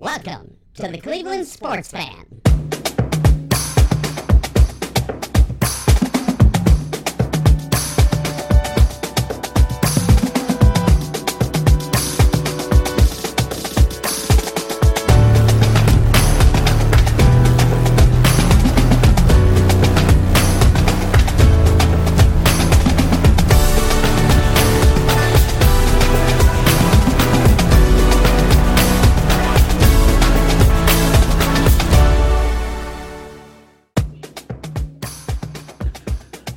[0.00, 2.24] Welcome to the Cleveland Sports Fan.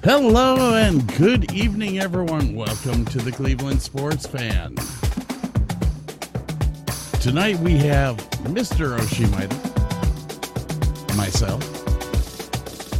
[0.03, 2.55] Hello and good evening, everyone.
[2.55, 4.75] Welcome to the Cleveland Sports Fan.
[7.21, 8.97] Tonight we have Mr.
[8.97, 9.55] Oshimida,
[11.15, 11.61] myself.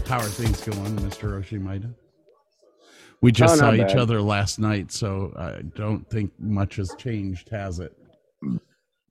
[0.07, 1.41] How are things going, Mr.
[1.41, 1.91] Oshimida?
[3.21, 6.93] We just Oh, saw not each other last night, so I don't think much has
[6.97, 7.97] changed, has it?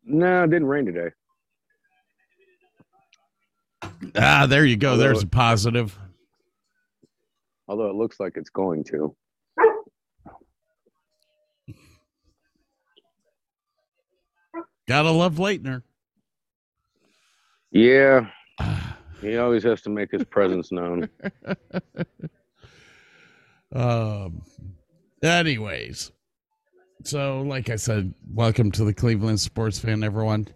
[0.05, 1.11] No, it didn't rain today.
[4.17, 4.97] Ah, there you go.
[4.97, 5.99] There's a positive.
[7.71, 9.15] Although it looks like it's going to.
[14.89, 15.85] Gotta love Leitner.
[17.71, 18.27] Yeah,
[19.21, 21.09] he always has to make his presence known.
[23.73, 24.43] Um,
[25.23, 26.11] anyways,
[27.05, 30.49] so like I said, welcome to the Cleveland Sports Fan, everyone.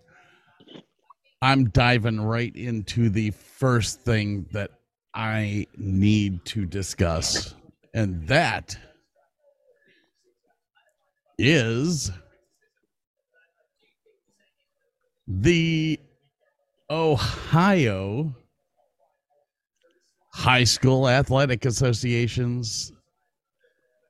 [1.40, 4.72] I'm diving right into the first thing that
[5.14, 7.54] I need to discuss,
[7.94, 8.76] and that
[11.38, 12.10] is
[15.28, 16.00] the
[16.90, 18.34] Ohio
[20.32, 22.92] High School Athletic Association's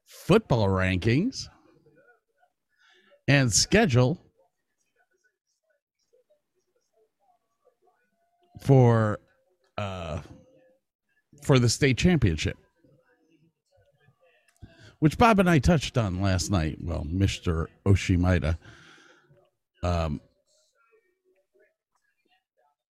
[0.06, 1.44] football rankings
[3.28, 4.18] and schedule
[8.62, 9.18] for
[9.76, 10.20] uh
[11.44, 12.56] for the state championship
[15.00, 17.66] which Bob and I touched on last night well Mr.
[17.86, 18.56] Oshimida
[19.82, 20.20] um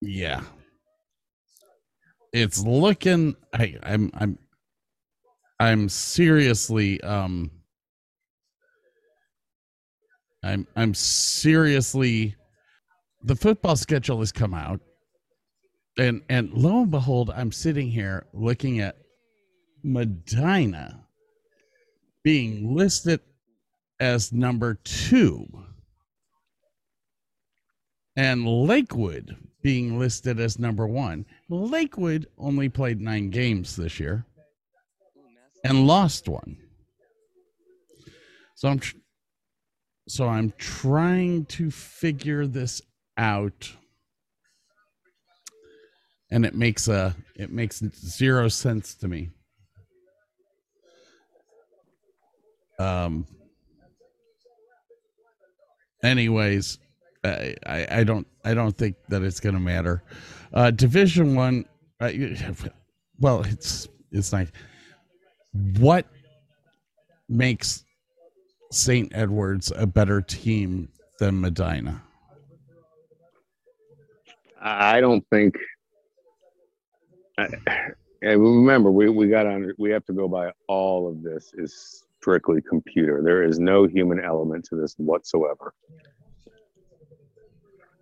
[0.00, 0.42] yeah
[2.32, 4.38] it's looking I I'm I'm
[5.60, 7.50] I'm seriously um
[10.42, 12.36] I'm I'm seriously
[13.22, 14.80] the football schedule has come out
[15.98, 18.96] and and lo and behold I'm sitting here looking at
[19.82, 21.06] Medina
[22.22, 23.20] being listed
[24.00, 25.46] as number 2
[28.16, 31.24] and Lakewood being listed as number 1.
[31.48, 34.24] Lakewood only played 9 games this year
[35.64, 36.56] and lost one.
[38.54, 38.96] So I'm tr-
[40.06, 42.82] so I'm trying to figure this
[43.16, 43.72] out
[46.34, 49.30] and it makes a it makes zero sense to me.
[52.80, 53.24] Um
[56.02, 56.78] anyways,
[57.22, 60.02] I I, I don't I don't think that it's going to matter.
[60.52, 61.64] Uh division 1
[62.00, 62.10] uh,
[63.20, 64.50] well it's it's nice
[65.78, 66.06] what
[67.28, 67.84] makes
[68.72, 69.12] St.
[69.14, 70.88] Edwards a better team
[71.20, 72.02] than Medina?
[74.60, 75.54] I don't think.
[77.38, 79.72] And remember, we, we got on.
[79.78, 83.22] We have to go by all of this is strictly computer.
[83.22, 85.74] There is no human element to this whatsoever.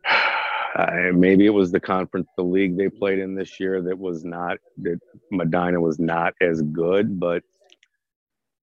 [0.74, 4.24] Uh, maybe it was the conference, the league they played in this year that was
[4.24, 4.98] not that
[5.30, 7.20] Medina was not as good.
[7.20, 7.42] But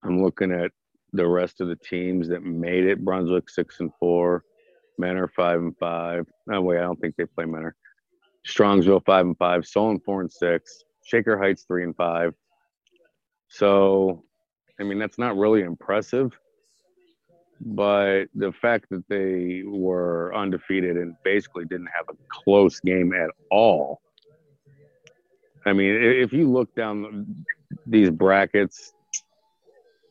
[0.01, 0.71] I'm looking at
[1.13, 3.05] the rest of the teams that made it.
[3.05, 4.43] Brunswick six and four,
[4.97, 6.25] Mentor five and five.
[6.47, 7.75] Wait, I don't think they play Mentor.
[8.47, 9.65] Strongsville five and five.
[9.65, 10.83] Solon four and six.
[11.03, 12.33] Shaker Heights three and five.
[13.47, 14.23] So,
[14.79, 16.37] I mean, that's not really impressive.
[17.61, 23.31] But the fact that they were undefeated and basically didn't have a close game at
[23.51, 24.01] all.
[25.65, 27.43] I mean, if you look down
[27.85, 28.93] these brackets,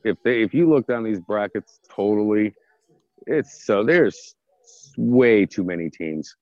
[0.05, 2.55] if they if you look down these brackets totally,
[3.27, 4.35] it's so there's
[4.99, 6.37] way too many teams.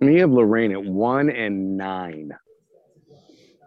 [0.00, 2.32] Mean, have Lorain at one and nine.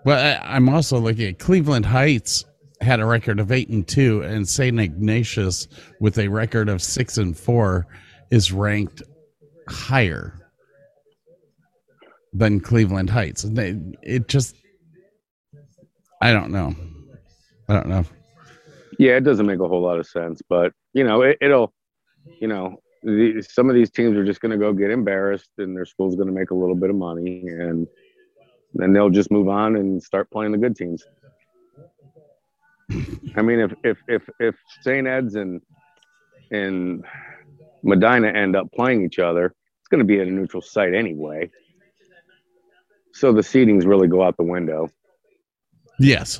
[0.03, 2.44] Well, I, I'm also looking at Cleveland Heights
[2.81, 4.80] had a record of eight and two, and St.
[4.80, 5.68] Ignatius
[6.00, 7.88] with a record of six and four
[8.30, 9.01] is ranked
[9.69, 10.33] higher
[12.33, 13.44] than Cleveland Heights.
[13.44, 14.56] They, it just,
[16.21, 16.75] I don't know.
[17.69, 18.06] I don't know.
[19.00, 21.74] Yeah, it doesn't make a whole lot of sense, but you know, it, it'll,
[22.39, 25.75] you know, the, some of these teams are just going to go get embarrassed, and
[25.75, 27.88] their school's going to make a little bit of money, and
[28.73, 31.03] then they'll just move on and start playing the good teams.
[33.35, 35.07] I mean, if if if if St.
[35.07, 35.61] Ed's and
[36.51, 37.03] and
[37.83, 41.50] Medina end up playing each other, it's going to be at a neutral site anyway.
[43.13, 44.89] So the seedings really go out the window.
[46.00, 46.39] Yes.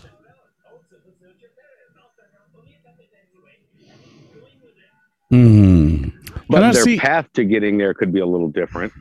[5.30, 6.10] Hmm.
[6.54, 8.94] But their see- path to getting there could be a little different.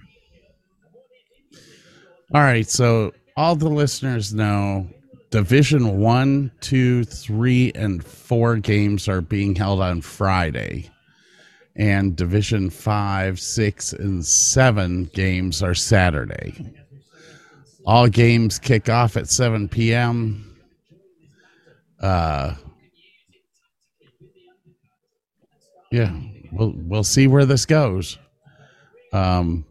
[2.35, 4.89] All right, so all the listeners know
[5.31, 10.91] Division one, two, three, and four games are being held on Friday,
[11.77, 16.75] and Division five, six, and seven games are Saturday.
[17.85, 20.57] All games kick off at seven p.m.
[22.01, 22.55] Uh,
[25.91, 26.15] yeah,
[26.53, 28.19] we'll we'll see where this goes.
[29.13, 29.65] Um.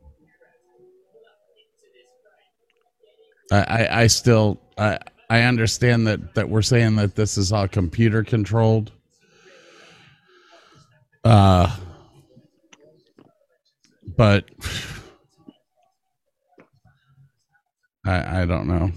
[3.51, 4.97] I, I, I still I
[5.29, 8.91] I understand that that we're saying that this is all computer controlled.
[11.23, 11.75] Uh
[14.17, 14.45] but
[18.05, 18.91] I I don't know.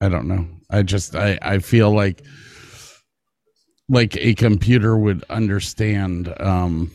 [0.00, 0.46] I don't know.
[0.70, 2.22] I just I I feel like
[3.88, 6.90] like a computer would understand um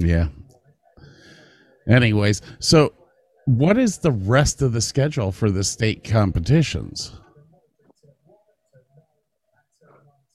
[0.00, 0.28] yeah
[1.88, 2.92] Anyways, so
[3.44, 7.12] what is the rest of the schedule for the state competitions?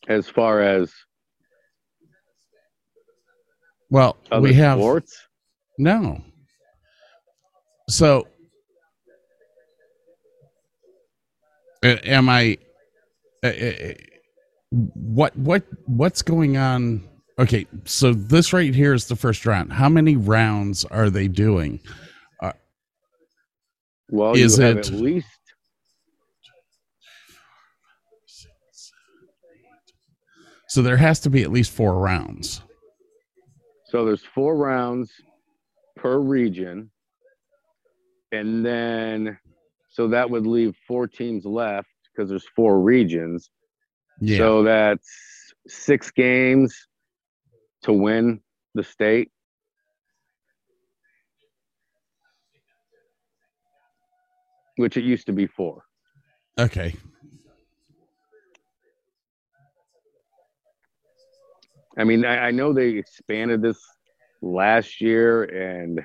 [0.07, 0.93] As far as
[3.89, 5.27] Well, we have sports,
[5.77, 6.21] no.
[7.89, 8.27] So,
[11.83, 12.57] am I?
[13.43, 13.93] uh, uh,
[14.69, 17.10] What what what's going on?
[17.39, 19.73] Okay, so this right here is the first round.
[19.73, 21.79] How many rounds are they doing?
[22.41, 22.51] Uh,
[24.09, 25.27] well, Is you have it- at least
[30.67, 32.61] So there has to be at least four rounds.
[33.87, 35.11] so there's four rounds
[35.97, 36.89] per region,
[38.31, 39.37] and then
[39.89, 43.49] so that would leave four teams left because there's four regions.
[44.21, 44.37] Yeah.
[44.37, 45.09] So that's
[45.67, 46.73] six games
[47.83, 48.41] to win
[48.73, 49.31] the state.
[54.77, 55.83] Which it used to be four.
[56.57, 56.95] okay.
[61.97, 63.77] I mean, I, I know they expanded this
[64.41, 66.01] last year, and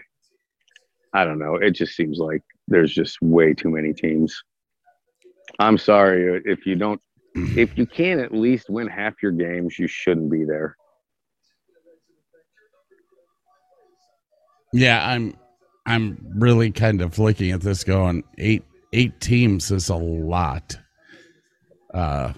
[1.14, 1.56] I don't know.
[1.56, 4.42] It just seems like there's just way too many teams.
[5.58, 7.00] I'm sorry if you don't,
[7.34, 10.76] if you can't at least win half your games, you shouldn't be there.
[14.76, 15.34] Yeah, I'm
[15.86, 20.76] I'm really kind of looking at this going eight eight teams is a lot.
[21.94, 22.32] Uh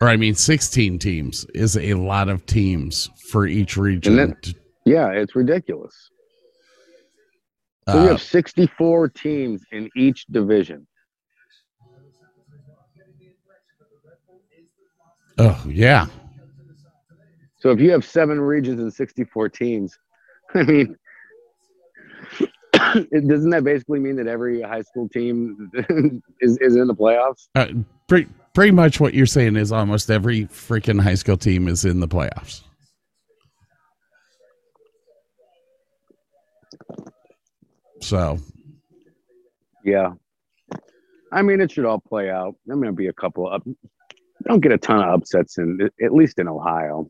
[0.00, 4.16] or I mean 16 teams is a lot of teams for each region.
[4.16, 4.36] then-
[4.84, 5.94] Yeah, it's ridiculous.
[7.88, 10.86] So Uh, you have 64 teams in each division.
[15.38, 16.06] oh yeah.
[17.60, 19.98] So if you have seven regions and 64 teams,
[20.54, 20.96] I mean,
[22.74, 25.70] it- doesn't that basically mean that every high school team
[26.40, 27.48] is, is in the playoffs?
[27.54, 27.68] Uh,
[28.08, 32.00] pretty pretty much what you're saying is almost every freaking high school team is in
[32.00, 32.62] the playoffs.
[38.00, 38.38] So,
[39.84, 40.12] Yeah.
[41.32, 42.56] I mean, it should all play out.
[42.66, 43.62] There may be a couple up.
[44.44, 47.08] don't get a ton of upsets in at least in Ohio.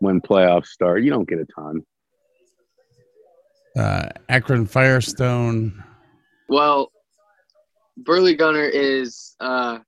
[0.00, 1.82] When playoffs start, you don't get a ton.
[3.76, 5.82] Uh, Akron Firestone.
[6.48, 6.90] Well,
[7.98, 9.78] Burley Gunner is uh,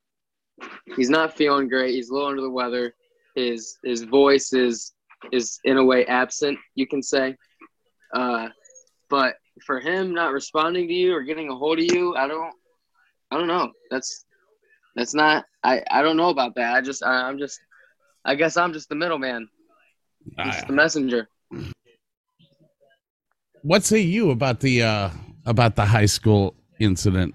[0.96, 1.94] he's not feeling great.
[1.94, 2.94] He's a little under the weather.
[3.34, 4.92] His his voice is
[5.32, 7.36] is in a way absent, you can say.
[8.14, 8.48] Uh,
[9.08, 12.52] but for him not responding to you or getting a hold of you, I don't
[13.30, 13.70] I don't know.
[13.90, 14.24] That's
[14.96, 16.74] that's not I I don't know about that.
[16.74, 17.60] I just I, I'm just
[18.24, 19.48] I guess I'm just the middleman.
[20.38, 21.28] I'm the messenger.
[23.62, 25.10] What say you about the uh
[25.46, 27.34] about the high school incident?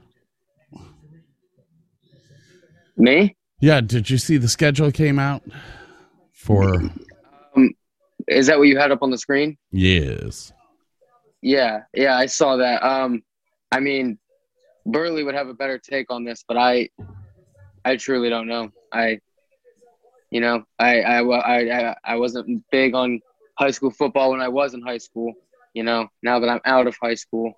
[2.98, 3.36] Me?
[3.60, 5.44] Yeah, did you see the schedule came out
[6.34, 6.76] for
[7.56, 7.72] Um,
[8.28, 9.58] is that what you had up on the screen?
[9.72, 10.52] Yes.
[11.42, 12.84] Yeah, yeah, I saw that.
[12.84, 13.24] Um,
[13.72, 14.18] I mean,
[14.86, 16.90] Burley would have a better take on this, but I,
[17.84, 18.72] I truly don't know.
[18.92, 19.20] I,
[20.36, 23.22] you know, I, I, I, I, wasn't big on
[23.58, 25.32] high school football when I was in high school.
[25.74, 27.54] You know, now that I'm out of high school,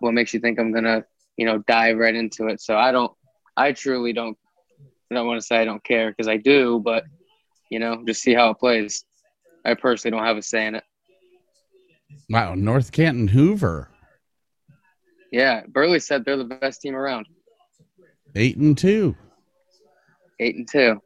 [0.00, 1.04] what makes you think I'm gonna,
[1.36, 2.60] you know, dive right into it?
[2.60, 3.12] So I don't,
[3.56, 4.36] I truly don't,
[5.08, 7.04] I don't want to say I don't care because I do, but
[7.70, 9.04] you know, just see how it plays.
[9.64, 10.84] I personally don't have a say in it.
[12.28, 13.88] Wow, North Canton Hoover.
[15.30, 17.26] Yeah, Burley said they're the best team around.
[18.34, 19.14] Eight and two.
[20.40, 21.00] Eight and two.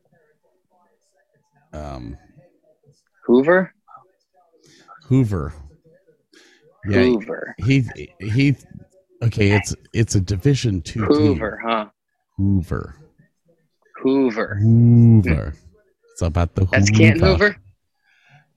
[1.72, 2.16] Um
[3.26, 3.72] Hoover.
[5.04, 5.52] Hoover.
[6.88, 7.54] Yeah, Hoover.
[7.64, 7.84] he
[8.20, 8.56] he
[9.22, 11.68] okay, it's it's a division two Hoover, team.
[11.70, 11.86] huh?
[12.36, 12.96] Hoover.
[14.02, 14.54] Hoover.
[14.56, 15.54] Hoover.
[16.12, 16.76] It's about the Hoover.
[16.78, 17.56] That's Canton Hoover.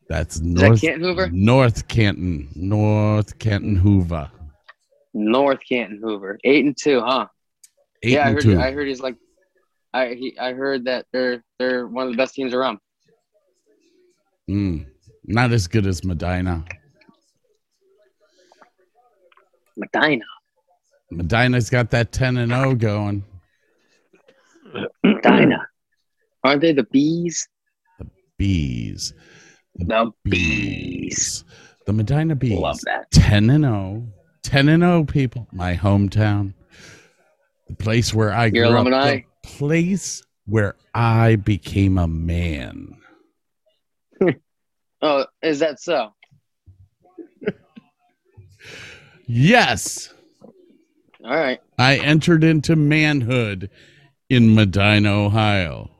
[0.09, 1.29] That's Is North that Canton Hoover?
[1.31, 2.49] North Canton.
[2.55, 4.31] North Canton Hoover.
[5.13, 6.39] North Canton Hoover.
[6.43, 7.27] Eight and two, huh?
[8.03, 8.41] Eight yeah, I heard.
[8.41, 8.59] two.
[8.59, 9.15] I heard he's like.
[9.93, 12.79] I he, I heard that they're they're one of the best teams around.
[14.49, 14.85] Mm,
[15.25, 16.65] not as good as Medina.
[19.77, 20.25] Medina.
[21.11, 23.23] Medina's got that 10 and 0 going.
[25.03, 25.67] Medina.
[26.43, 27.47] Aren't they the bees?
[27.99, 28.07] The
[28.37, 29.13] bees.
[29.75, 31.43] The bees.
[31.85, 32.57] The Medina Bees.
[32.59, 33.09] Love that.
[33.11, 34.07] 10 and 0.
[34.43, 35.47] 10 and 0 people.
[35.51, 36.53] My hometown.
[37.67, 38.97] The place where I Your grew alumni?
[39.17, 39.23] up.
[39.43, 42.97] The place where I became a man.
[45.03, 46.13] Oh, is that so?
[49.25, 50.13] Yes.
[51.23, 51.59] All right.
[51.77, 53.69] I entered into manhood
[54.29, 55.91] in Medina, Ohio.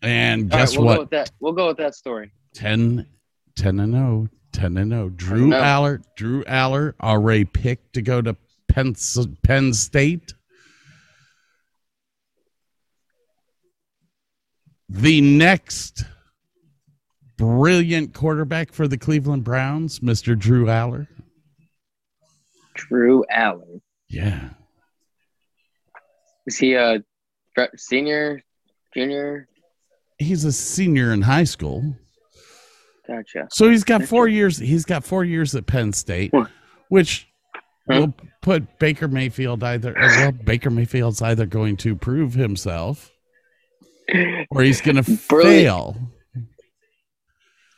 [0.00, 0.94] And All right, guess we'll what?
[0.94, 1.30] Go with that.
[1.40, 2.32] We'll go with that story.
[2.54, 3.04] 10,
[3.56, 4.28] 10 and 0.
[4.52, 5.08] 10 and 0.
[5.10, 5.58] Drew know.
[5.58, 5.62] Oh.
[5.62, 8.36] Allar, Drew Allar already picked to go to
[8.68, 8.94] Penn,
[9.42, 10.34] Penn State.
[14.88, 16.04] The next
[17.46, 20.38] brilliant quarterback for the Cleveland Browns, Mr.
[20.38, 21.08] Drew Allar.
[22.74, 23.80] Drew Allar.
[24.08, 24.50] Yeah.
[26.46, 27.02] Is he a
[27.76, 28.40] senior,
[28.94, 29.48] junior?
[30.18, 31.96] He's a senior in high school.
[33.08, 33.48] Gotcha.
[33.50, 34.58] So he's got four years.
[34.58, 36.32] He's got four years at Penn State,
[36.90, 37.26] which
[37.90, 37.98] Huh?
[37.98, 39.98] will put Baker Mayfield either.
[39.98, 43.10] uh, Well, Baker Mayfield's either going to prove himself
[44.52, 45.96] or he's going to fail.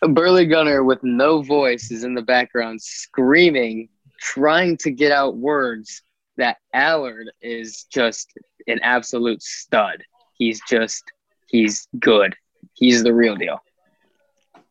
[0.04, 3.88] A burly gunner with no voice is in the background screaming,
[4.20, 6.02] trying to get out words
[6.36, 8.30] that Allard is just
[8.66, 10.04] an absolute stud.
[10.34, 11.04] He's just,
[11.46, 12.36] he's good.
[12.74, 13.60] He's the real deal.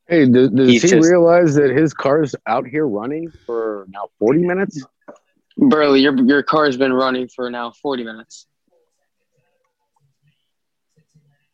[0.08, 4.42] Hey, does, does he just- realize that his car's out here running for now 40
[4.42, 4.86] minutes?
[5.58, 8.46] Burley, your your car's been running for now 40 minutes.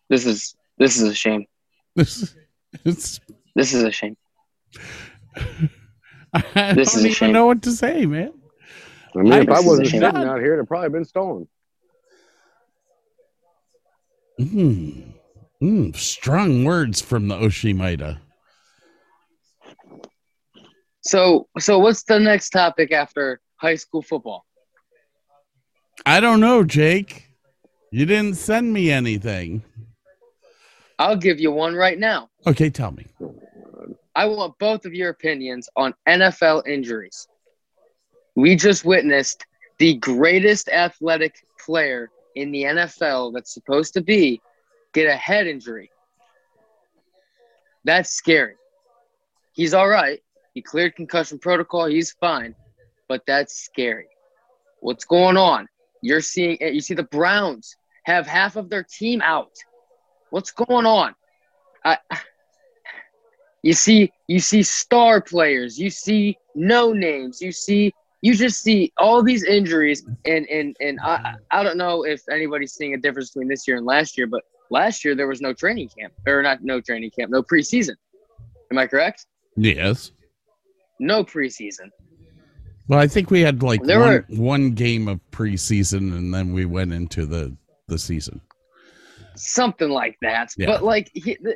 [0.09, 1.45] This is this is a shame.
[1.95, 2.35] This,
[2.85, 3.19] it's,
[3.59, 4.15] This is a shame.
[6.33, 7.33] I This don't is a even shame.
[7.33, 8.31] know what to say, man.
[9.17, 11.45] I mean, I- if I wasn't sitting out here, it'd probably been stolen.
[14.39, 15.11] Mm,
[15.61, 18.19] mm, strong words from the Oshimida.
[21.01, 24.45] So so what's the next topic after high school football?
[26.05, 27.25] I don't know, Jake.
[27.91, 29.63] You didn't send me anything.
[30.97, 32.29] I'll give you one right now.
[32.45, 33.07] Okay, tell me.
[34.19, 37.29] I want both of your opinions on NFL injuries.
[38.35, 39.45] We just witnessed
[39.77, 44.41] the greatest athletic player in the NFL that's supposed to be
[44.93, 45.89] get a head injury.
[47.85, 48.55] That's scary.
[49.53, 50.19] He's all right.
[50.53, 51.85] He cleared concussion protocol.
[51.85, 52.55] He's fine.
[53.07, 54.09] But that's scary.
[54.81, 55.69] What's going on?
[56.01, 56.73] You're seeing it.
[56.73, 59.53] You see the Browns have half of their team out.
[60.29, 61.15] What's going on?
[61.85, 61.99] I,
[63.63, 65.77] you see, you see star players.
[65.77, 67.41] You see no names.
[67.41, 70.05] You see, you just see all these injuries.
[70.25, 73.77] And and and I I don't know if anybody's seeing a difference between this year
[73.77, 77.11] and last year, but last year there was no training camp, or not no training
[77.11, 77.95] camp, no preseason.
[78.71, 79.25] Am I correct?
[79.55, 80.11] Yes.
[80.99, 81.89] No preseason.
[82.87, 86.53] Well, I think we had like There one, were- one game of preseason, and then
[86.53, 87.55] we went into the
[87.87, 88.41] the season.
[89.35, 90.51] something like that.
[90.57, 90.67] Yeah.
[90.67, 91.55] But like, he, the,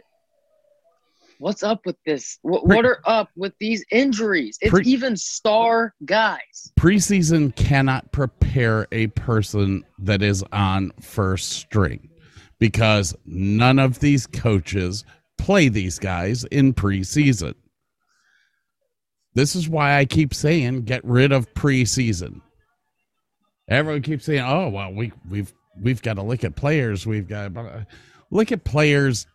[1.44, 2.40] what's up with this?
[2.42, 4.58] What, Pre- what are up with these injuries?
[4.62, 6.72] It's Pre- even star guys.
[6.80, 12.10] Preseason cannot prepare a person that is on first string
[12.60, 15.04] because none of these coaches
[15.38, 17.56] play these guys in preseason.
[19.36, 22.40] This is why I keep saying get rid of preseason.
[23.68, 27.06] Everyone keeps saying, "Oh, well, we we've we've got to look at players.
[27.06, 27.88] We've got to
[28.30, 29.26] look at players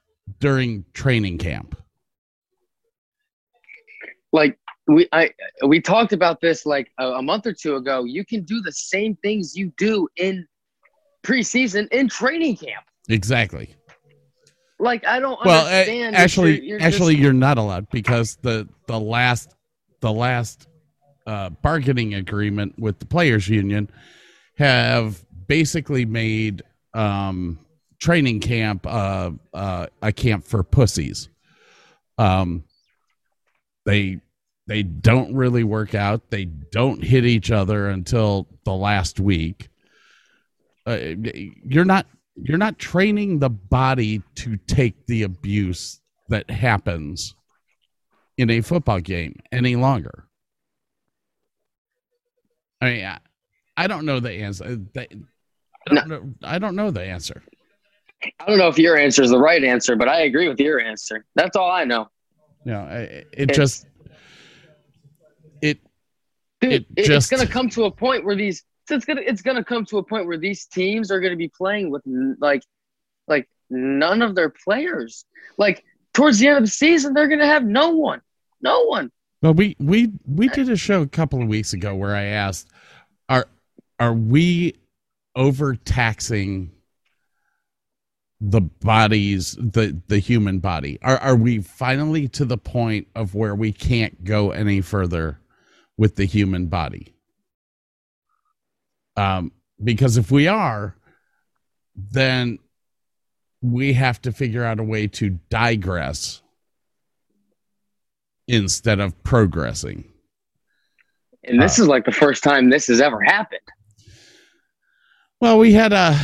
[0.41, 1.79] during training camp."
[4.33, 5.31] Like we, I,
[5.67, 8.05] we talked about this like a, a month or two ago.
[8.05, 10.47] You can do the same things you do in
[11.25, 12.85] preseason in training camp.
[13.09, 13.75] Exactly.
[14.79, 16.15] Like I don't well understand.
[16.15, 19.55] that actually you're- you're actually just- you're not allowed because the the last
[20.01, 20.69] the last
[21.27, 23.91] uh, bargaining agreement with the players union
[24.57, 26.63] have basically made
[26.95, 27.59] um,
[28.01, 31.29] training camp uh, uh, a camp for pussies
[32.19, 32.63] um,
[33.88, 34.21] they
[34.66, 39.68] they don't really work out they don't hit each other until the last week
[40.87, 41.14] uh,
[41.64, 42.07] you're not
[42.42, 47.35] you're not training the body to take the abuse that happens
[48.37, 50.25] in a football game any longer.
[52.80, 53.18] I mean, I,
[53.76, 54.64] I don't know the answer.
[54.97, 55.00] Uh,
[55.90, 56.30] I don't know.
[56.45, 57.42] I don't know the answer.
[58.23, 60.80] I don't know if your answer is the right answer, but I agree with your
[60.80, 61.25] answer.
[61.35, 62.09] That's all I know.
[62.77, 63.87] I- it It's- just
[65.62, 65.79] it
[66.61, 69.42] Dude, It it- just- it's gonna come to a point where these it's gonna it's
[69.42, 72.03] gonna come to a point where these teams are gonna be playing with
[72.40, 72.62] like
[73.27, 75.25] like none of their players.
[75.59, 78.23] Like towards the end of the season, they're gonna have no one,
[78.62, 79.11] no one.
[79.42, 82.69] Well, we we we did a show a couple of weeks ago where I asked,
[83.29, 83.47] are
[84.01, 84.75] are we
[85.37, 86.71] overtaxing
[88.40, 90.98] the bodies the the human body?
[91.03, 95.40] Are are we finally to the point of where we can't go any further
[95.96, 97.14] with the human body?
[99.16, 99.51] Um,
[99.83, 100.96] because if we are,
[101.96, 102.59] then
[103.61, 106.40] we have to figure out a way to digress
[108.46, 110.05] instead of progressing.
[111.42, 113.61] And this Uh, is like the first time this has ever happened.
[115.40, 116.16] Well, we had a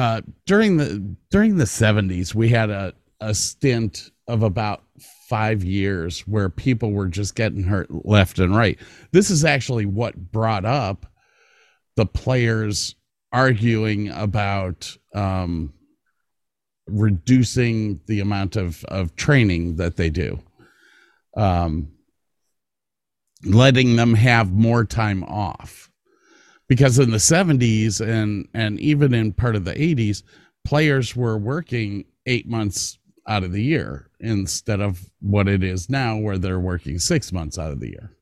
[0.00, 4.82] uh, during the during the seventies, we had a a stint of about
[5.28, 8.78] five years where people were just getting hurt left and right.
[9.12, 11.04] This is actually what brought up
[11.96, 12.94] the players
[13.30, 15.74] arguing about um,
[16.86, 20.40] reducing the amount of of training that they do.
[21.36, 21.92] Um,
[23.44, 25.89] letting them have more time off
[26.70, 30.22] because in the 70s and and even in part of the 80s
[30.64, 36.16] players were working 8 months out of the year instead of what it is now
[36.16, 38.12] where they're working 6 months out of the year.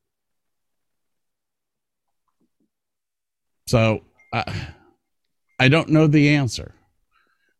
[3.68, 4.00] So
[4.32, 4.50] uh,
[5.60, 6.74] i don't know the answer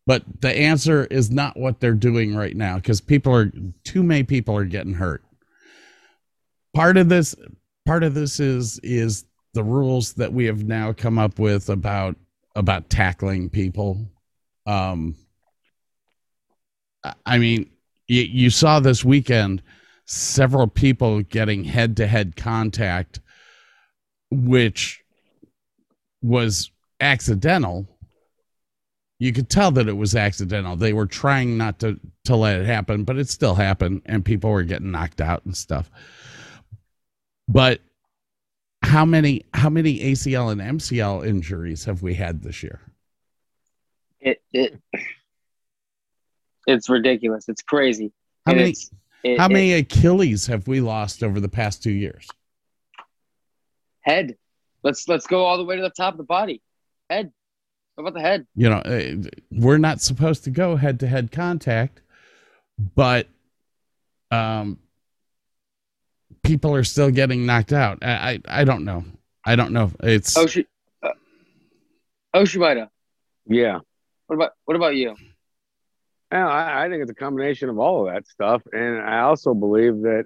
[0.07, 3.53] but the answer is not what they're doing right now because people are
[3.85, 5.23] too many people are getting hurt.
[6.75, 7.35] Part of this
[7.85, 9.27] part of this is is
[9.59, 12.15] the rules that we have now come up with about
[12.55, 14.09] about tackling people
[14.67, 15.17] um
[17.27, 17.69] I- mean
[18.07, 19.61] you, you saw this weekend
[20.07, 23.19] several people getting head to head contact
[24.31, 25.03] which
[26.23, 27.89] was accidental.
[29.19, 30.77] You could tell that it was accidental.
[30.77, 34.51] They were trying not to to let it happen but it still happened and people
[34.51, 35.91] were getting knocked out and stuff.
[37.49, 37.81] But
[38.83, 42.81] how many how many ACL and MCL injuries have we had this year?
[44.21, 44.81] It it
[46.67, 47.49] it's ridiculous.
[47.49, 48.13] It's crazy.
[48.47, 48.71] How And many
[49.25, 52.27] it- how it- many Achilles have we lost over the past 2 years?
[54.01, 54.37] head?
[54.83, 56.63] Let's let's go all the way to the top of the body.
[57.11, 57.31] Head.
[57.97, 58.47] How about the head?
[58.55, 59.15] You know, uh,
[59.51, 62.01] we're not supposed to go head to head contact,
[62.95, 63.29] but
[64.31, 64.79] um
[66.49, 67.99] people are still getting knocked out.
[68.03, 69.05] I I, I don't know.
[69.45, 69.93] I don't know.
[70.03, 70.67] It's Oh, shoot.
[71.03, 71.11] Uh,
[72.35, 72.89] Oshibida,
[73.47, 73.79] Yeah.
[74.27, 75.15] what about what about you?
[76.33, 79.55] Well, I, I think it's a combination of all of that stuff, and I also
[79.55, 80.25] believe that,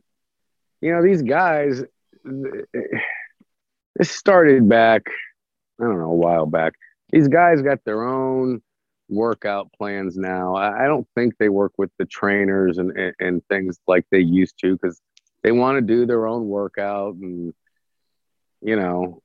[0.81, 1.83] you know, these guys.
[3.97, 5.03] This started back,
[5.81, 6.73] I don't know, a while back.
[7.11, 8.63] These guys got their own
[9.11, 10.55] workout plans now.
[10.55, 14.21] I, I don't think they work with the trainers and and, and things like they
[14.21, 15.01] used to because
[15.43, 17.53] they want to do their own workout and,
[18.61, 19.23] you know,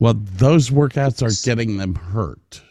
[0.00, 2.62] Well, those workouts are getting them hurt.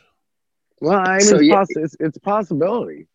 [0.82, 3.08] well, I mean, So, it's, yeah- it's, it's a possibility.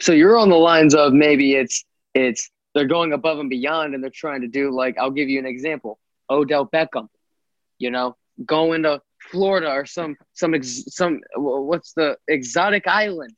[0.00, 4.02] So you're on the lines of maybe it's it's they're going above and beyond and
[4.04, 5.98] they're trying to do like I'll give you an example.
[6.28, 7.08] Odell Beckham,
[7.78, 13.32] you know, going to Florida or some some ex, some what's the exotic island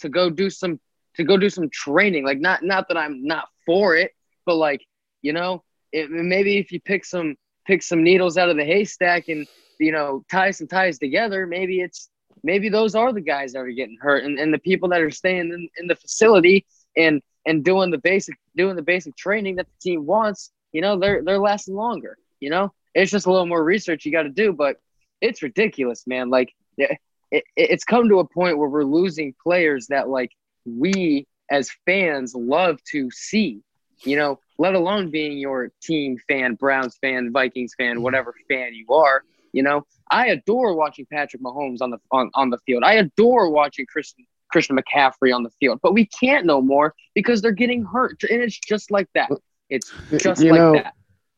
[0.00, 0.78] to go do some
[1.16, 2.24] to go do some training.
[2.24, 4.12] Like not not that I'm not for it,
[4.48, 4.82] but like
[5.20, 9.28] you know, it, maybe if you pick some pick some needles out of the haystack
[9.28, 9.46] and
[9.78, 12.08] you know tie some ties together, maybe it's
[12.42, 15.10] maybe those are the guys that are getting hurt and, and the people that are
[15.10, 16.64] staying in, in the facility
[16.96, 20.98] and and doing the basic doing the basic training that the team wants you know
[20.98, 22.72] they're they're lasting longer you know?
[22.94, 24.76] It's just a little more research you got to do but
[25.20, 26.30] it's ridiculous man.
[26.30, 26.98] Like it,
[27.30, 30.30] it, it's come to a point where we're losing players that like
[30.64, 33.62] we as fans love to see
[34.04, 38.02] you know let alone being your team fan browns fan vikings fan mm-hmm.
[38.02, 42.50] whatever fan you are you know I adore watching Patrick Mahomes on the on, on
[42.50, 42.82] the field.
[42.84, 47.42] I adore watching Christian Christian McCaffrey on the field, but we can't no more because
[47.42, 49.30] they're getting hurt, and it's just like that.
[49.68, 50.94] It's just you like know, that.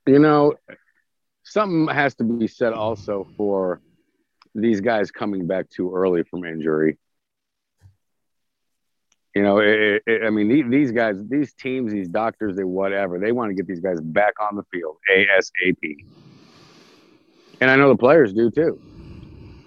[0.07, 0.55] you know,
[1.43, 3.81] something has to be said also for
[4.55, 6.99] these guys coming back too early from injury.
[9.35, 13.31] You know, it, it, I mean, these, guys, these teams, these doctors, they whatever, they
[13.31, 16.05] want to get these guys back on the field ASAP.
[17.61, 18.81] And I know the players do too.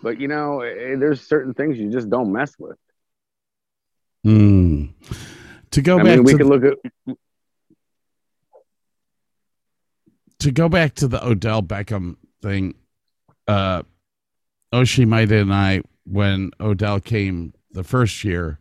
[0.02, 2.78] But you know, eh, there's certain things you just don't mess with.
[4.24, 4.88] Hmm.
[5.72, 7.18] To go I back mean, we to could look at
[10.44, 12.76] to go back to the Odell Beckham thing,
[13.48, 13.84] uh,
[14.74, 15.04] Oshi
[15.42, 18.60] and I, when Odell came the first year,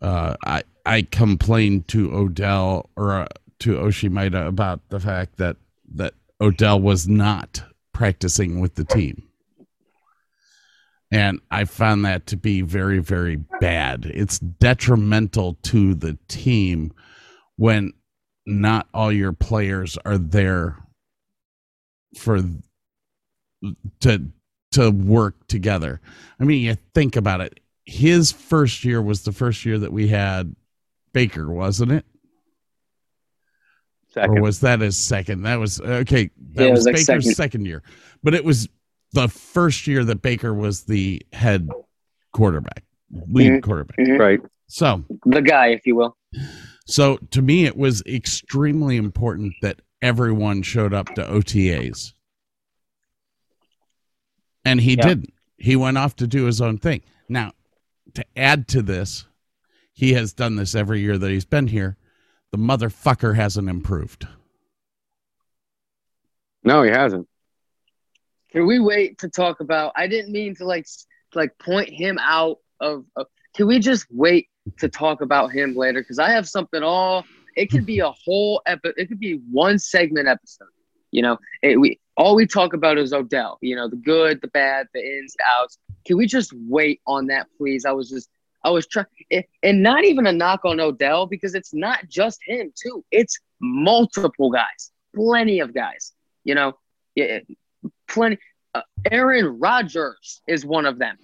[0.00, 3.26] uh, I I complained to Odell or uh,
[3.60, 5.56] to Oshimida about the fact that
[5.94, 9.24] that Odell was not practicing with the team.
[11.12, 14.06] And I found that to be very, very bad.
[14.06, 16.92] It's detrimental to the team
[17.56, 17.92] when
[18.46, 20.76] not all your players are there
[22.16, 22.40] for
[24.00, 24.30] to
[24.72, 26.00] to work together.
[26.38, 27.60] I mean, you think about it.
[27.90, 30.54] His first year was the first year that we had
[31.12, 32.04] Baker, wasn't it?
[34.12, 34.38] second.
[34.38, 35.42] Or was that his second?
[35.42, 36.30] That was okay.
[36.54, 37.34] That Yeah, it was, was like Baker's second.
[37.34, 37.64] second.
[37.66, 37.82] year,
[38.22, 38.68] but it was
[39.12, 41.68] the first year that Baker was the head
[42.32, 42.84] quarterback,
[43.28, 43.62] lead Mhm.
[43.62, 43.98] quarterback.
[43.98, 44.18] Mhm.
[44.20, 44.40] right.
[44.68, 46.16] So, The guy, if you will.
[46.86, 52.14] so to me, it was extremely important that everyone showed up to OTAs,
[54.64, 55.08] and he Yeah.
[55.08, 55.34] didn't.
[55.58, 57.02] He went off to do his own thing.
[57.28, 57.52] Now,
[58.14, 59.26] to add to this,
[59.92, 61.96] he has done this every year that he's been here.
[62.52, 64.26] The motherfucker hasn't improved.
[66.64, 67.28] No, he hasn't.
[68.50, 69.92] Can we wait to talk about?
[69.96, 70.86] I didn't mean to like
[71.34, 73.04] like point him out of.
[73.16, 76.00] of can we just wait to talk about him later?
[76.00, 77.24] Because I have something all.
[77.56, 78.94] It could be a whole episode.
[78.96, 80.68] It could be one segment episode.
[81.10, 83.58] You know, it, we all we talk about is Odell.
[83.60, 85.78] You know, the good, the bad, the ins, the outs.
[86.06, 87.84] Can we just wait on that, please?
[87.84, 88.28] I was just.
[88.62, 89.06] I was trying,
[89.62, 93.02] and not even a knock on Odell because it's not just him too.
[93.10, 96.12] It's multiple guys, plenty of guys.
[96.44, 96.78] You know,
[97.14, 97.38] yeah,
[98.06, 98.36] plenty.
[98.74, 101.16] Uh, Aaron Rodgers is one of them.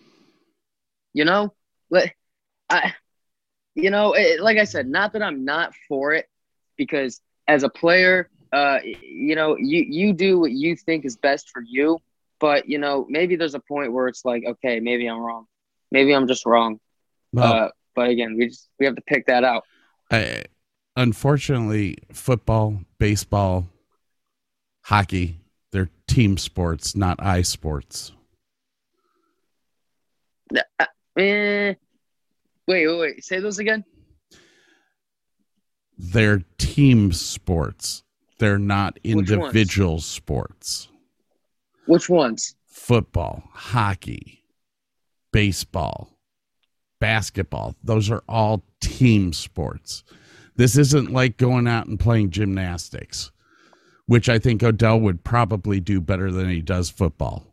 [1.13, 1.53] You know,
[1.91, 2.11] but
[2.71, 2.95] I,
[3.75, 6.31] you know, it, like I said, not that I'm not for it,
[6.79, 11.51] because as a player, uh, you know, you you do what you think is best
[11.51, 11.99] for you,
[12.41, 15.47] but you know, maybe there's a point where it's like, okay, maybe I'm wrong,
[15.91, 16.79] maybe I'm just wrong.
[17.33, 19.65] Well, uh, but again, we just we have to pick that out.
[20.11, 20.45] I,
[20.97, 23.67] unfortunately, football, baseball,
[24.85, 25.41] hockey,
[25.73, 28.13] they're team sports, not eye sports.
[30.55, 30.87] Uh,
[31.19, 31.75] eh,
[32.69, 33.25] wait, wait, wait.
[33.25, 33.85] Say those again.
[35.99, 38.05] They're team sports.
[38.39, 40.89] They're not individual sports.
[41.87, 42.55] Which ones?
[42.67, 44.45] Football, hockey,
[45.33, 46.19] baseball,
[47.01, 50.05] basketball, those are all team sports.
[50.57, 53.31] This isn't like going out and playing gymnastics,
[54.07, 57.53] which I think Odell would probably do better than he does football.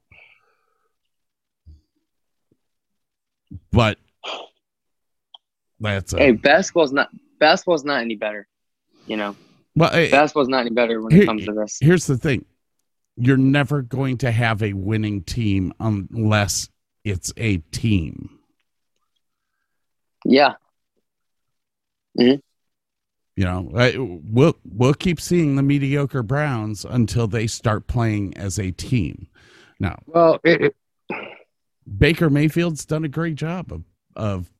[3.71, 3.99] but
[5.79, 8.47] that's a, Hey, basketball's not basketball's not any better.
[9.05, 9.35] You know,
[9.75, 9.91] well.
[9.91, 11.77] basketball's not any better when Here- it comes to this.
[11.81, 12.45] here's the thing:
[13.15, 16.69] you're never going to have a winning team unless
[17.03, 18.39] it's a team.
[20.25, 20.53] Yeah,
[22.17, 22.35] Hmm.
[23.35, 28.59] You know, I- we'll we'll keep seeing the mediocre Browns until they start playing as
[28.59, 29.27] a team.
[29.79, 30.75] Now, Well, it, it,
[31.97, 33.83] Baker Mayfield's done a great job of
[34.15, 34.51] of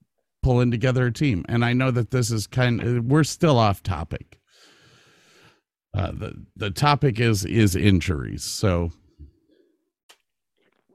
[0.41, 2.81] pulling together a team, and I know that this is kind.
[2.81, 4.39] of We're still off topic.
[5.93, 8.43] Uh, the the topic is is injuries.
[8.43, 8.91] So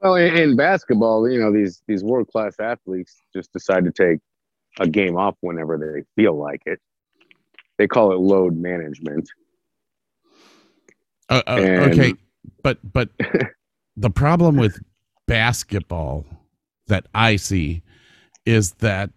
[0.01, 4.19] well, in, in basketball, you know, these these world class athletes just decide to take
[4.79, 6.79] a game off whenever they feel like it.
[7.77, 9.29] They call it load management.
[11.29, 12.13] Uh, uh, And- okay,
[12.63, 13.09] but but
[13.97, 14.79] the problem with
[15.27, 16.25] basketball
[16.87, 17.83] that I see
[18.45, 19.11] is that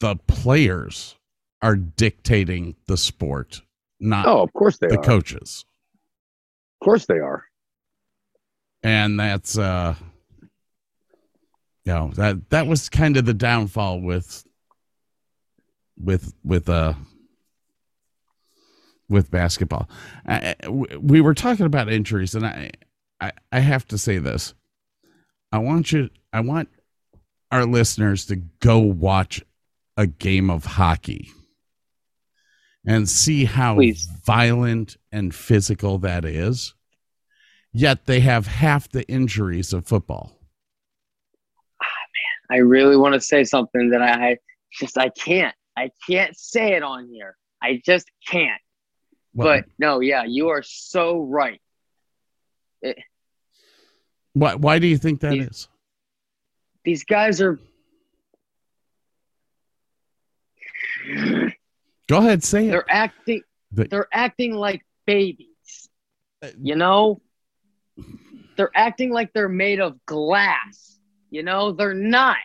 [0.00, 1.16] the players
[1.62, 3.62] are dictating the sport,
[4.00, 5.02] not Oh, of course they are the are.
[5.04, 5.64] coaches,
[6.80, 7.44] Of course they are.
[8.82, 9.94] and that's uh,
[11.84, 14.44] you know that that was kind of the downfall with
[15.98, 16.94] with with uh
[19.08, 19.88] with basketball.
[20.26, 20.54] I,
[21.00, 22.70] we were talking about injuries, and I,
[23.20, 24.52] I I have to say this.
[25.52, 26.10] I want you.
[26.32, 26.68] I want
[27.52, 29.40] our listeners to go watch
[29.96, 31.30] a game of hockey
[32.86, 34.08] and see how Please.
[34.24, 36.74] violent and physical that is.
[37.72, 40.38] Yet they have half the injuries of football.
[41.82, 41.86] Ah,
[42.50, 44.38] man, I really want to say something that I,
[44.72, 45.54] just I can't.
[45.76, 47.36] I can't say it on here.
[47.62, 48.60] I just can't.
[49.34, 51.60] Well, but no, yeah, you are so right.
[52.82, 52.94] Eh.
[54.32, 54.54] why?
[54.54, 55.68] Why do you think that These- is?
[56.84, 57.58] These guys are
[62.08, 62.70] Go ahead, say it.
[62.70, 63.42] they're acting
[63.72, 65.88] The- they're acting like babies.
[66.42, 67.20] Uh, You know?
[68.56, 70.98] They're acting like they're made of glass.
[71.30, 72.36] You know, they're not.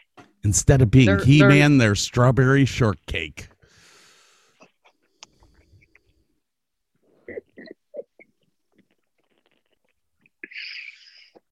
[0.43, 3.47] Instead of being they're- He Man, they're strawberry shortcake.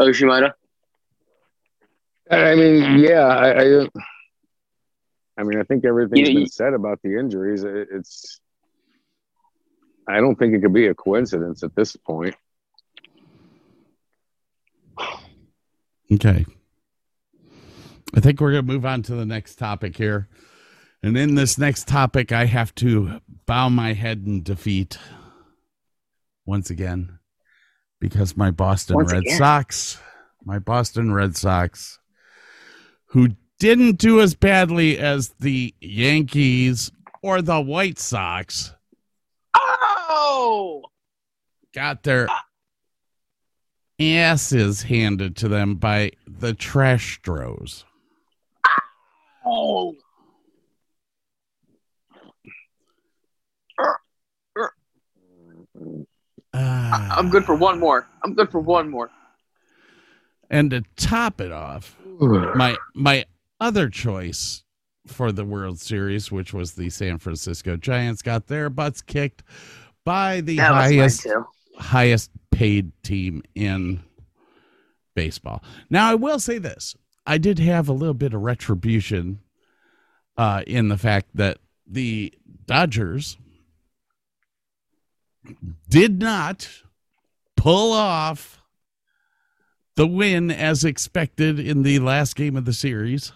[0.02, 0.54] Oshimata.
[2.32, 3.88] I mean, yeah, I, I,
[5.40, 7.64] I mean, I think everything's You been you- said about the injuries.
[7.64, 8.42] It, it's,
[10.08, 12.36] I don't think it could be a coincidence at this point.
[16.12, 16.46] Okay.
[18.16, 20.28] I think we're going to move on to the next topic here.
[21.02, 24.98] And in this next topic, I have to bow my head in defeat
[26.46, 27.20] once again
[28.02, 29.38] because my Boston Once Red again?
[29.38, 30.02] Sox,
[30.44, 32.00] my Boston Red Sox,
[33.06, 36.92] who didn't do as badly as the Yankees
[37.22, 38.74] or the White Sox,
[39.56, 40.84] Oh!
[41.74, 42.28] got their
[44.00, 47.86] asses handed to them by the Trash Stros.
[49.46, 49.96] Oh!
[56.54, 57.18] Ah.
[57.18, 58.08] I'm good for one more.
[58.24, 59.10] I'm good for one more.
[60.50, 63.26] And to top it off, my my
[63.60, 64.64] other choice
[65.08, 69.44] for the World Series, which was the San Francisco Giants, got their butts kicked
[70.06, 71.28] by the That highest
[71.78, 74.02] highest paid team in
[75.16, 75.64] baseball.
[75.90, 76.96] Now, I will say this:
[77.26, 79.40] I did have a little bit of retribution
[80.38, 82.34] uh, in the fact that the
[82.66, 83.38] Dodgers
[85.90, 86.70] did not
[87.58, 88.62] pull off
[89.96, 93.34] the win as expected in the last game of the series.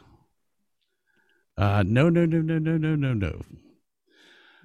[1.58, 3.42] Uh, no, no, no, no, no, no, no, no.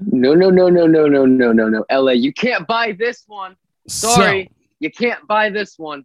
[0.00, 1.84] No, no, no, no, no, no, no, no, no.
[1.90, 3.56] LA, you can't buy this one.
[3.88, 4.50] Sorry.
[4.80, 6.04] You can't buy this one.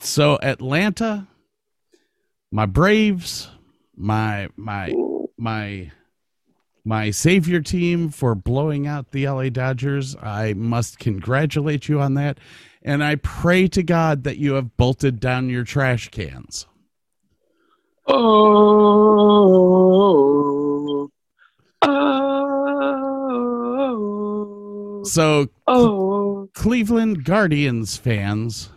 [0.00, 1.28] So, so Atlanta,
[2.50, 3.50] my Braves,
[3.94, 4.94] my my
[5.36, 5.90] my
[6.84, 10.16] my savior team for blowing out the LA Dodgers.
[10.16, 12.38] I must congratulate you on that.
[12.82, 16.66] And I pray to God that you have bolted down your trash cans.
[18.12, 19.70] Oh,
[21.82, 23.66] oh.
[23.70, 25.02] Oh.
[25.04, 26.48] So, Oh.
[26.54, 28.70] Cleveland Guardians fans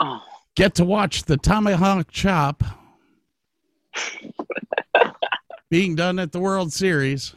[0.00, 0.20] Oh.
[0.56, 2.64] get to watch the Tomahawk Chop
[5.70, 7.34] being done at the World Series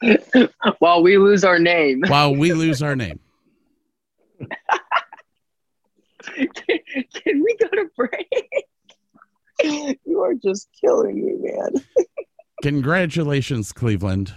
[0.78, 2.02] While we lose our name.
[2.08, 3.18] while we lose our name.
[6.24, 6.78] Can,
[7.14, 8.28] can we go to break?
[10.04, 11.84] you are just killing me, man.
[12.62, 14.34] Congratulations, Cleveland.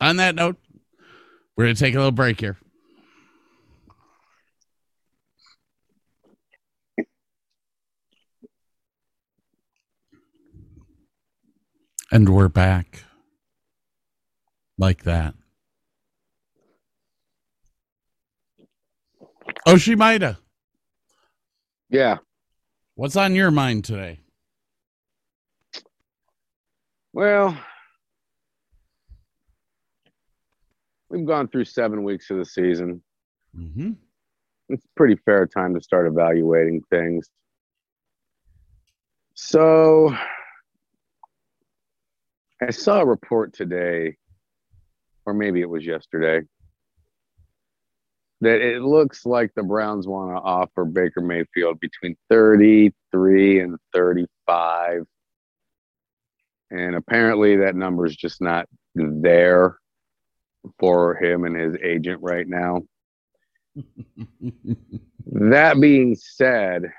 [0.00, 0.56] On that note,
[1.56, 2.58] we're going to take a little break here.
[12.12, 13.04] And we're back.
[14.78, 15.34] Like that.
[19.66, 20.38] Oh, have.
[21.88, 22.18] Yeah.
[22.94, 24.20] What's on your mind today?
[27.12, 27.56] Well,
[31.08, 33.02] we've gone through seven weeks of the season.
[33.56, 33.92] Mm-hmm.
[34.68, 37.30] It's a pretty fair time to start evaluating things.
[39.34, 40.14] So,
[42.62, 44.16] I saw a report today,
[45.24, 46.46] or maybe it was yesterday,
[48.40, 55.04] that it looks like the Browns want to offer Baker Mayfield between 33 and 35.
[56.70, 59.78] And apparently that number is just not there
[60.78, 62.82] for him and his agent right now.
[65.26, 66.92] that being said,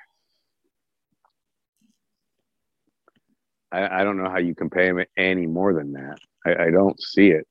[3.72, 6.18] I, I, don't know how you can pay him any more than that.
[6.46, 7.46] I, I don't see it.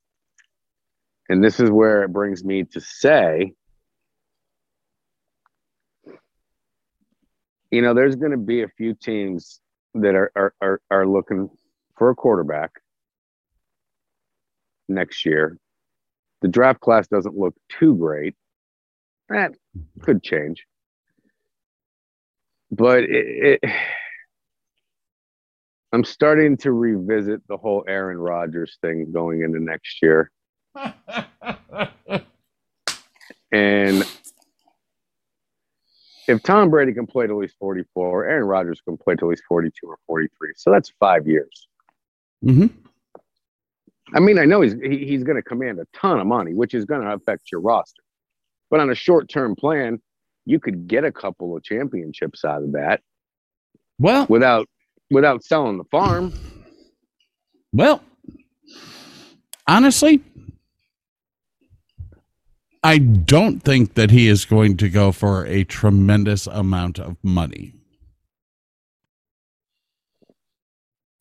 [1.29, 3.53] And this is where it brings me to say
[7.71, 9.61] you know, there's going to be a few teams
[9.95, 11.49] that are, are, are, are looking
[11.97, 12.71] for a quarterback
[14.89, 15.59] next year.
[16.43, 18.35] The draft class doesn't look too great.
[19.29, 19.53] That
[20.03, 20.65] could change.
[22.71, 23.71] But it, it,
[25.93, 30.31] I'm starting to revisit the whole Aaron Rodgers thing going into next year.
[33.53, 34.05] and
[36.29, 39.29] if Tom Brady can play to at least 44, Aaron Rodgers can play to at
[39.29, 40.53] least 42 or 43.
[40.57, 41.69] So that's five years.
[42.45, 42.67] Mm-hmm.
[44.15, 46.75] I mean, I know he's he, he's going to command a ton of money, which
[46.75, 48.03] is going to affect your roster.
[48.71, 50.01] But on a short term plan,
[50.45, 53.01] you could get a couple of championships out of that.
[53.99, 54.69] Well, without
[55.11, 56.33] without selling the farm.
[57.73, 58.03] Well,
[59.67, 60.23] honestly,
[62.87, 67.73] I don't think that he is going to go for a tremendous amount of money.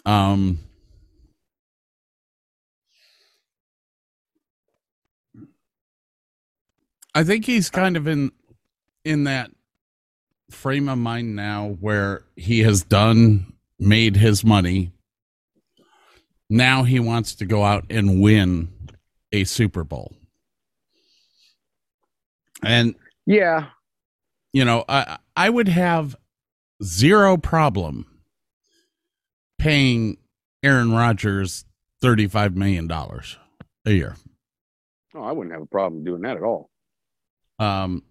[0.05, 0.59] Um,
[7.15, 8.31] I think he's kind of in
[9.03, 9.49] in that
[10.51, 14.91] frame of mind now where he has done made his money.
[16.47, 18.71] Now he wants to go out and win
[19.31, 20.13] a Super Bowl.
[22.63, 23.67] And yeah,
[24.53, 26.15] you know, I I would have
[26.83, 28.05] zero problem
[29.57, 30.17] paying
[30.63, 31.65] Aaron Rodgers
[32.01, 33.37] thirty five million dollars
[33.85, 34.15] a year.
[35.13, 36.69] Oh, I wouldn't have a problem doing that at all.
[37.57, 38.03] Um,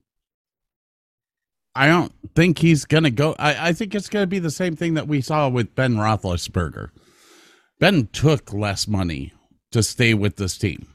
[1.74, 3.34] I don't think he's gonna go.
[3.38, 6.90] I, I think it's gonna be the same thing that we saw with Ben Roethlisberger.
[7.80, 9.32] Ben took less money
[9.72, 10.93] to stay with this team.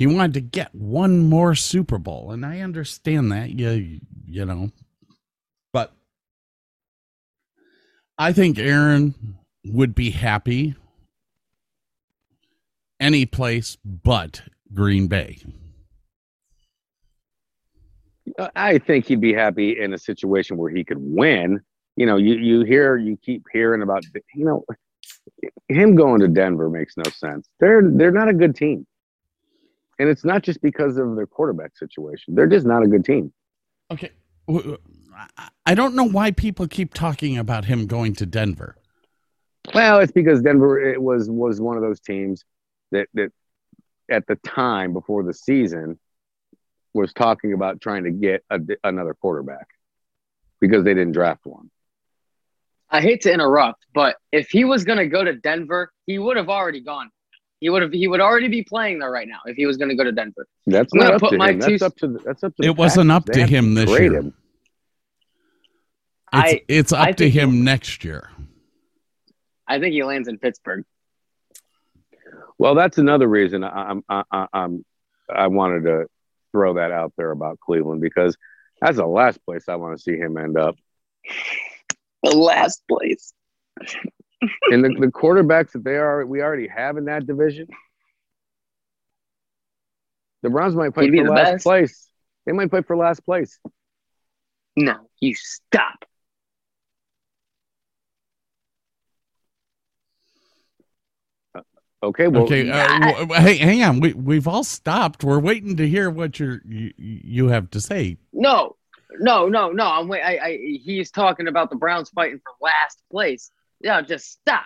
[0.00, 3.50] He wanted to get one more Super Bowl, and I understand that.
[3.50, 4.70] You you know,
[5.74, 5.92] but
[8.16, 9.14] I think Aaron
[9.66, 10.74] would be happy
[12.98, 14.40] any place but
[14.72, 15.36] Green Bay.
[18.38, 21.60] Uh, I think he'd be happy in a situation where he could win.
[21.96, 24.64] You know, you you hear you keep hearing about you know
[25.68, 27.50] him going to Denver makes no sense.
[27.60, 28.86] They're they're not a good team.
[30.00, 32.34] And it's not just because of their quarterback situation.
[32.34, 33.34] They're just not a good team.
[33.92, 34.10] Okay.
[35.66, 38.76] I don't know why people keep talking about him going to Denver.
[39.74, 42.46] Well, it's because Denver it was was one of those teams
[42.92, 43.30] that that
[44.10, 45.98] at the time before the season
[46.94, 49.68] was talking about trying to get a, another quarterback
[50.60, 51.70] because they didn't draft one.
[52.88, 56.38] I hate to interrupt, but if he was going to go to Denver, he would
[56.38, 57.10] have already gone.
[57.60, 57.92] He would have.
[57.92, 60.12] He would already be playing there right now if he was going to go to
[60.12, 60.46] Denver.
[60.66, 61.58] That's I'm not up to him.
[61.58, 62.08] That's up to.
[62.24, 62.66] That's up to.
[62.66, 64.14] It wasn't up to him this year.
[64.14, 64.34] Him.
[66.32, 68.30] It's, I, it's up I to him next year.
[69.66, 70.84] I think he lands in Pittsburgh.
[72.56, 74.84] Well, that's another reason I'm, I, I, I'm,
[75.28, 76.06] I wanted to
[76.52, 78.36] throw that out there about Cleveland because
[78.80, 80.76] that's the last place I want to see him end up.
[82.22, 83.32] The last place
[84.70, 87.66] and the, the quarterbacks that they are we already have in that division,
[90.42, 91.64] the Browns might fight for last best.
[91.64, 92.08] place.
[92.46, 93.58] They might fight for last place.
[94.76, 96.04] No, you stop.
[102.02, 104.00] Okay, well, okay, uh, w- hey, hang on.
[104.00, 105.22] We we've all stopped.
[105.22, 108.16] We're waiting to hear what you're, you you have to say.
[108.32, 108.76] No,
[109.18, 109.84] no, no, no.
[109.84, 110.22] I'm wait.
[110.22, 113.50] I, I he's talking about the Browns fighting for last place.
[113.80, 114.64] Yeah, just stop.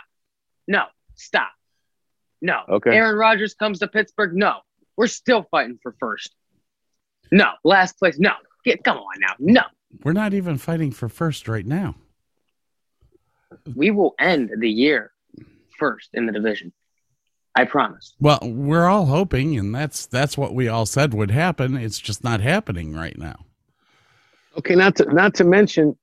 [0.67, 0.85] No,
[1.15, 1.51] stop.
[2.43, 2.61] No.
[2.69, 2.91] Okay.
[2.97, 4.35] Aaron Rodgers comes to Pittsburgh.
[4.35, 4.59] No,
[4.97, 6.35] we're still fighting for first.
[7.33, 8.19] No, last place.
[8.19, 8.33] No,
[8.65, 9.35] get come on now.
[9.39, 9.63] No,
[10.03, 11.95] We're not even fighting for first right now.
[13.75, 15.13] we will end the year
[15.79, 16.73] first in the division.
[17.57, 18.15] I promise.
[18.19, 21.77] Well, we're all hoping, and that's that's what we all said would happen.
[21.77, 23.47] It's just not happening right now.
[24.59, 25.97] okay, not to not to mention,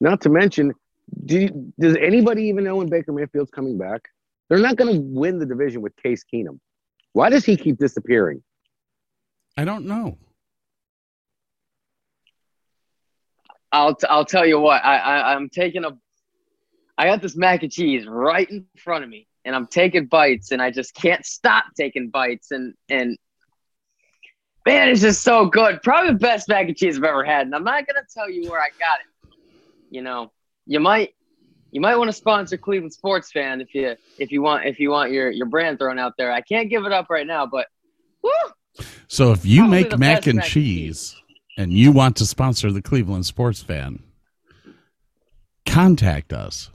[0.00, 0.72] not to mention,
[1.24, 4.08] do you, does anybody even know when Baker Mayfield's coming back?
[4.48, 6.58] They're not going to win the division with Case Keenum.
[7.12, 8.42] Why does he keep disappearing?
[9.56, 10.18] I don't know.
[13.72, 14.84] I'll t- I'll tell you what.
[14.84, 15.96] I, I I'm taking a.
[16.98, 20.50] I got this mac and cheese right in front of me, and I'm taking bites,
[20.50, 23.16] and I just can't stop taking bites, and and
[24.66, 25.82] man, it's just so good.
[25.82, 28.50] Probably the best mac and cheese I've ever had, and I'm not gonna tell you
[28.50, 29.34] where I got it.
[29.90, 30.32] You know,
[30.70, 31.10] you might
[31.72, 34.90] you might want to sponsor Cleveland Sports Fan if you if you want if you
[34.90, 36.30] want your your brand thrown out there.
[36.32, 37.66] I can't give it up right now, but
[38.22, 38.30] woo,
[39.08, 41.16] So if you Probably make mac and mac cheese
[41.58, 44.02] and you want to sponsor the Cleveland Sports Fan,
[45.66, 46.70] contact us.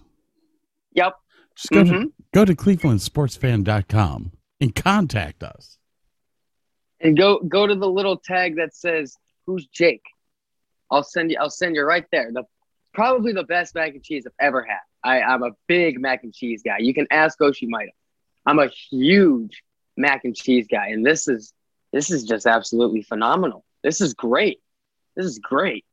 [0.94, 1.14] yep.
[1.56, 2.12] Just go to Mhm.
[2.34, 4.32] go to clevelandsportsfan.com
[4.62, 5.78] and contact us.
[7.02, 9.16] and go go to the little tag that says
[9.46, 10.02] who's Jake.
[10.92, 11.38] I'll send you.
[11.40, 12.32] I'll send you right there.
[12.34, 12.44] The
[12.96, 14.80] probably the best mac and cheese I've ever had.
[15.04, 16.78] I, I'm a big mac and cheese guy.
[16.80, 17.90] You can ask Oshimida.
[18.46, 19.62] I'm a huge
[19.98, 21.54] mac and cheese guy, and this is
[21.94, 23.64] this is just absolutely phenomenal.
[23.84, 24.60] This is great.
[25.16, 25.86] This is great.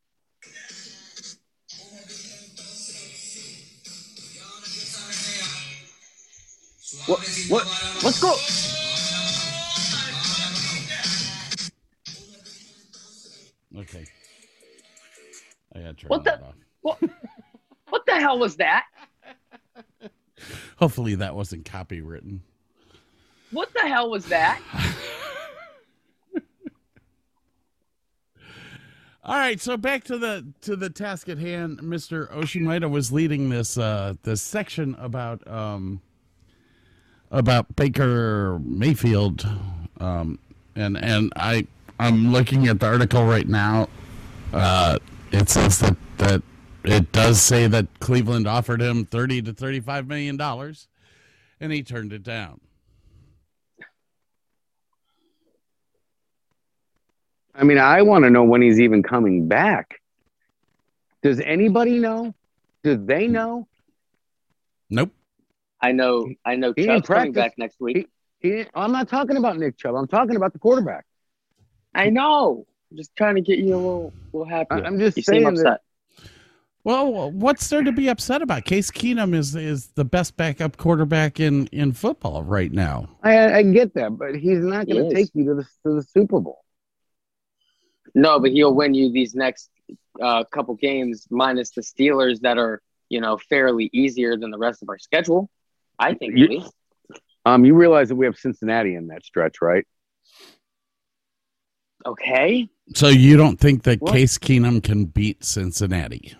[7.06, 7.20] What?
[7.48, 7.64] What?
[8.04, 8.34] Let's go.
[13.76, 14.04] Okay.
[15.74, 16.54] I gotta turn What the- off.
[16.82, 16.98] What?
[17.88, 18.84] What the hell was that?
[20.76, 22.40] Hopefully that wasn't copywritten.
[23.50, 24.60] What the hell was that?
[29.24, 31.78] All right, so back to the to the task at hand.
[31.78, 32.28] Mr.
[32.32, 36.00] Oshimida was leading this uh this section about um
[37.30, 39.46] about Baker Mayfield
[40.00, 40.40] um
[40.74, 41.68] and and I
[42.00, 43.88] I'm looking at the article right now.
[44.52, 44.98] Uh
[45.30, 46.42] it says that that
[46.84, 50.88] it does say that Cleveland offered him 30 to 35 million dollars
[51.60, 52.60] and he turned it down.
[57.54, 60.00] I mean, I want to know when he's even coming back.
[61.22, 62.34] Does anybody know?
[62.82, 63.68] Do they know?
[64.90, 65.10] Nope.
[65.80, 66.28] I know.
[66.44, 66.72] I know.
[66.74, 67.34] He Chubb's didn't coming practice.
[67.52, 68.08] back next week.
[68.40, 69.94] He, I'm not talking about Nick Chubb.
[69.94, 71.04] I'm talking about the quarterback.
[71.94, 72.66] I know.
[72.90, 74.68] I'm just trying to get you a little, little happy.
[74.70, 75.80] I- I'm just you seem saying that upset.
[76.84, 78.64] Well, what's there to be upset about?
[78.64, 83.08] Case Keenum is is the best backup quarterback in in football right now.
[83.22, 85.12] I, I get that, but he's not going is.
[85.12, 86.64] to take you to the, to the Super Bowl.
[88.14, 89.70] No, but he'll win you these next
[90.20, 94.82] uh, couple games, minus the Steelers that are, you know, fairly easier than the rest
[94.82, 95.48] of our schedule.
[95.98, 96.36] I think.
[96.36, 96.64] You-
[97.44, 99.84] Um, you realize that we have Cincinnati in that stretch, right?
[102.06, 102.68] Okay.
[102.94, 104.12] So you don't think that What?
[104.12, 106.36] Case Keenum can beat Cincinnati?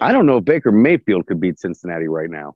[0.00, 2.54] I don't know if Baker Mayfield could beat Cincinnati right now.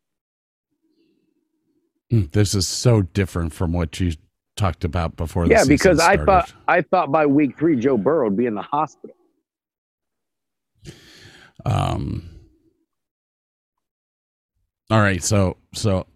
[2.11, 4.13] Hmm, This is so different from what you
[4.57, 5.47] talked about before.
[5.47, 8.63] Yeah, because I thought I thought by week three Joe Burrow would be in the
[8.63, 9.17] hospital.
[11.65, 12.29] Um.
[14.91, 16.07] All right, so so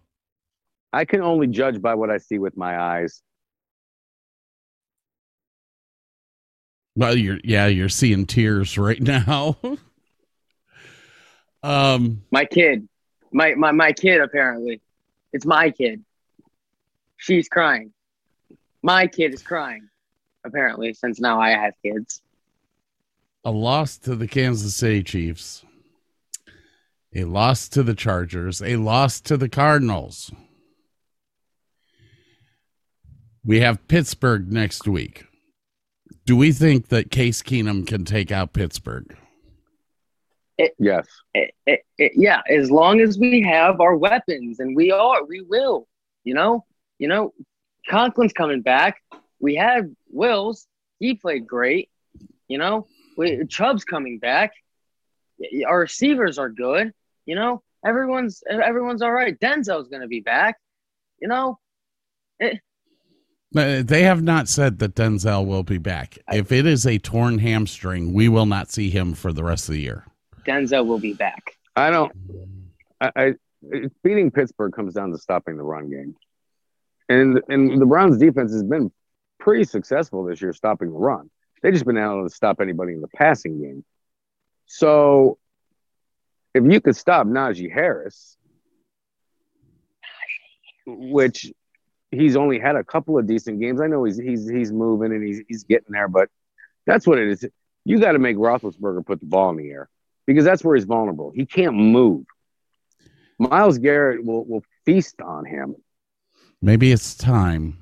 [0.91, 3.21] I can only judge by what I see with my eyes.
[6.97, 9.57] well, you're yeah, you're seeing tears right now.
[11.65, 12.21] Um.
[12.31, 12.87] My kid,
[13.31, 14.21] my, my my kid.
[14.21, 14.81] Apparently,
[15.33, 16.03] it's my kid.
[17.17, 17.91] She's crying.
[18.81, 19.89] My kid is crying.
[20.45, 22.21] Apparently, since now I have kids.
[23.43, 25.63] a loss to the Kansas City Chiefs,
[27.15, 30.31] a loss to the Chargers, a loss to the Cardinals.
[33.43, 35.25] We have Pittsburgh next week.
[36.25, 39.15] Do we think that Case Keenum can take out Pittsburgh?
[40.79, 41.07] Yes.
[41.33, 45.41] it, it, it- yeah, as long as we have our weapons, and we are, we
[45.41, 45.87] will.
[46.23, 46.65] You know,
[46.97, 47.33] you know,
[47.89, 49.01] Conklin's coming back.
[49.39, 50.65] We have Wills.
[50.99, 51.89] He played great.
[52.47, 52.87] You know,
[53.17, 54.53] We, Chubb's coming back.
[55.67, 56.93] Our receivers are good.
[57.25, 59.37] You know, everyone's everyone's all right.
[59.39, 60.55] Denzel's gonna be back.
[61.19, 61.59] You know,
[62.41, 62.49] Uh,
[63.83, 66.17] They have not said that Denzel will be back.
[66.31, 69.73] If it is a torn hamstring, we will not see him for the rest of
[69.75, 70.05] the year.
[70.45, 71.57] Denzel will be back.
[71.75, 72.11] I don't.
[73.01, 73.33] I, I
[74.03, 76.15] beating Pittsburgh comes down to stopping the run game,
[77.09, 78.91] and and the Browns' defense has been
[79.39, 81.29] pretty successful this year stopping the run.
[81.61, 83.83] They just been able to stop anybody in the passing game.
[84.67, 85.37] So,
[86.53, 88.37] if you could stop Najee Harris,
[90.85, 91.51] which
[92.11, 95.25] he's only had a couple of decent games, I know he's he's he's moving and
[95.25, 96.29] he's he's getting there, but
[96.85, 97.45] that's what it is.
[97.83, 99.89] You got to make Roethlisberger put the ball in the air
[100.27, 101.31] because that's where he's vulnerable.
[101.35, 102.25] He can't move.
[103.39, 105.75] Myles Garrett will will feast on him.
[106.61, 107.77] Maybe it's time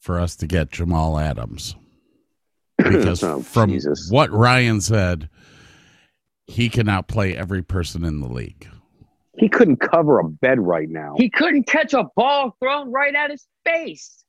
[0.00, 1.76] for us to get Jamal Adams.
[2.78, 4.08] Because Oh, from Jesus.
[4.10, 5.28] what Ryan said,
[6.46, 8.66] he can outplay every person in the league.
[9.38, 11.14] He couldn't cover a bed right now.
[11.16, 14.24] He couldn't catch a ball thrown right at his face.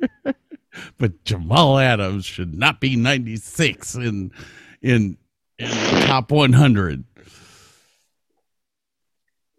[0.96, 4.32] But Jamal Adams should not be 96 in
[4.82, 5.16] in
[5.58, 7.04] in the top 100.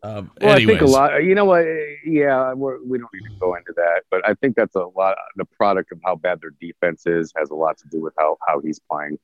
[0.06, 1.24] Um, well, I think a lot.
[1.24, 1.66] You know what?
[2.06, 5.16] Yeah, we're, we don't need to go into that, but I think that's a lot.
[5.38, 8.38] The product of how bad their defense is has a lot to do with how
[8.46, 9.18] how he's playing.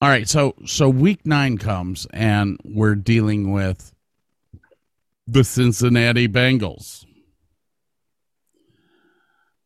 [0.00, 3.92] All right, so so week nine comes and we're dealing with
[5.26, 7.04] the Cincinnati Bengals.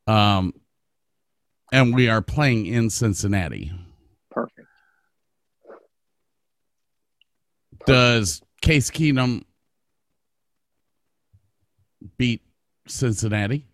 [0.09, 0.55] Um,
[1.73, 3.73] and we are playing in Cincinnati.
[7.87, 9.45] Does Case Keenum
[12.19, 12.43] beat
[12.87, 13.67] Cincinnati?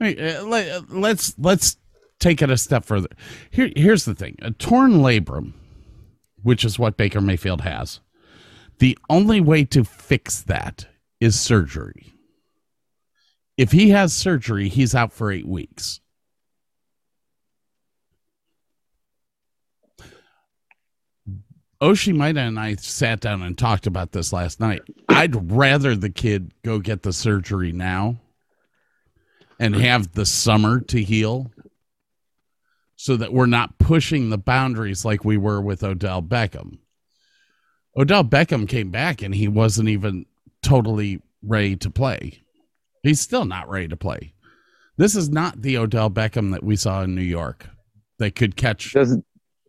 [0.00, 1.76] I mean, uh, let, let's let's
[2.18, 3.08] take it a step further.
[3.50, 5.52] Here, here's the thing: a torn labrum,
[6.42, 8.00] which is what Baker Mayfield has.
[8.78, 10.86] The only way to fix that
[11.20, 12.12] is surgery.
[13.56, 16.00] If he has surgery, he's out for eight weeks.
[21.82, 24.82] Oshimida and I sat down and talked about this last night.
[25.08, 28.20] I'd rather the kid go get the surgery now
[29.58, 31.50] and have the summer to heal
[32.94, 36.78] so that we're not pushing the boundaries like we were with Odell Beckham.
[37.96, 40.24] Odell Beckham came back and he wasn't even
[40.62, 42.42] totally ready to play.
[43.02, 44.34] He's still not ready to play.
[44.98, 47.66] This is not the Odell Beckham that we saw in New York
[48.18, 49.18] that could catch Does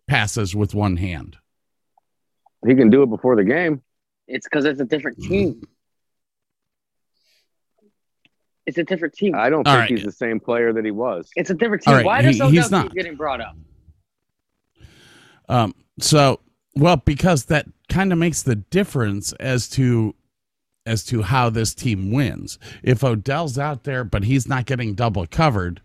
[0.08, 1.38] passes with one hand.
[2.68, 3.82] He can do it before the game?
[4.28, 5.30] It's because it's a different Mm-hmm.
[5.32, 5.62] team.
[8.66, 9.36] It's a different team.
[9.36, 9.90] I don't All think right.
[9.90, 11.30] he's the same player that he was.
[11.36, 11.96] It's a different team.
[11.96, 13.56] right, Why does he- Odell he's keep getting brought up?
[15.50, 16.40] Um, so
[16.76, 20.16] well, because that kind of makes the difference as to
[20.86, 22.58] as to how this team wins.
[22.82, 25.82] If Odell's out there but he's not getting double covered,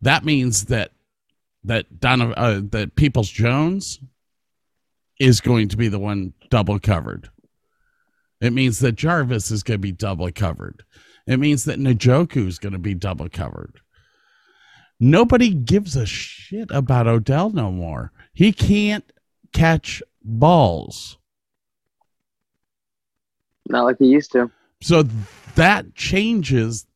[0.00, 0.92] that means that
[1.64, 4.00] that Donovan uh, that Peoples Jones
[5.18, 7.30] is going to be the one double covered.
[8.40, 10.84] It means that Jarvis is going to be double covered.
[11.26, 13.80] It means that Njoku is going to be double covered.
[15.00, 18.12] Nobody gives a shit about Odell no more.
[18.32, 19.10] He can't
[19.52, 21.18] catch balls.
[23.68, 24.50] Not like he used to.
[24.80, 25.04] So
[25.54, 26.86] that changes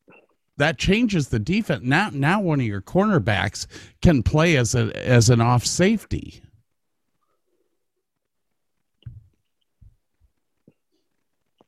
[0.57, 1.81] that changes the defense.
[1.83, 3.65] Now now one of your cornerbacks
[4.01, 6.43] can play as a as an off safety.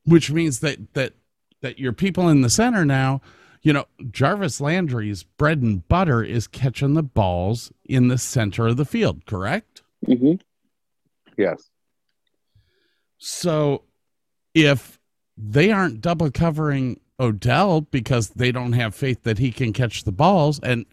[0.05, 1.13] Which means that that
[1.61, 3.21] that your people in the center now,
[3.61, 8.77] you know, Jarvis Landry's bread and butter is catching the balls in the center of
[8.77, 9.83] the field, correct?
[10.07, 10.33] Mm-hmm.
[11.37, 11.69] Yes.
[13.19, 13.83] So
[14.55, 14.99] if
[15.37, 20.11] they aren't double covering Odell because they don't have faith that he can catch the
[20.11, 20.85] balls and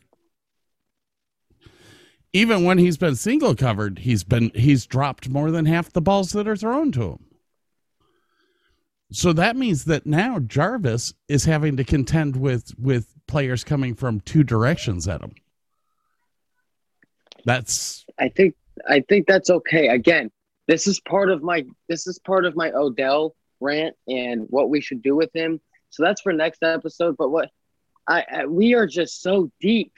[2.33, 6.33] even when he's been single covered, he's been he's dropped more than half the balls
[6.33, 7.25] that are thrown to him.
[9.11, 14.21] So that means that now Jarvis is having to contend with with players coming from
[14.21, 15.35] two directions at him.
[17.45, 18.55] That's I think
[18.87, 19.89] I think that's okay.
[19.89, 20.31] Again,
[20.67, 24.81] this is part of my this is part of my Odell rant and what we
[24.81, 25.61] should do with him.
[25.91, 27.17] So that's for next episode.
[27.17, 27.51] But what
[28.07, 29.93] I, I we are just so deep,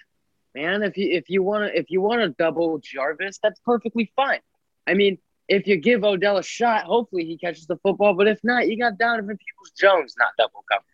[0.55, 0.85] man.
[0.85, 4.41] If you if you want to if you want to double Jarvis, that's perfectly fine.
[4.87, 5.19] I mean,
[5.51, 8.15] if you give Odell a shot, hopefully he catches the football.
[8.15, 10.85] But if not, you got Donovan Peoples Jones not double covered.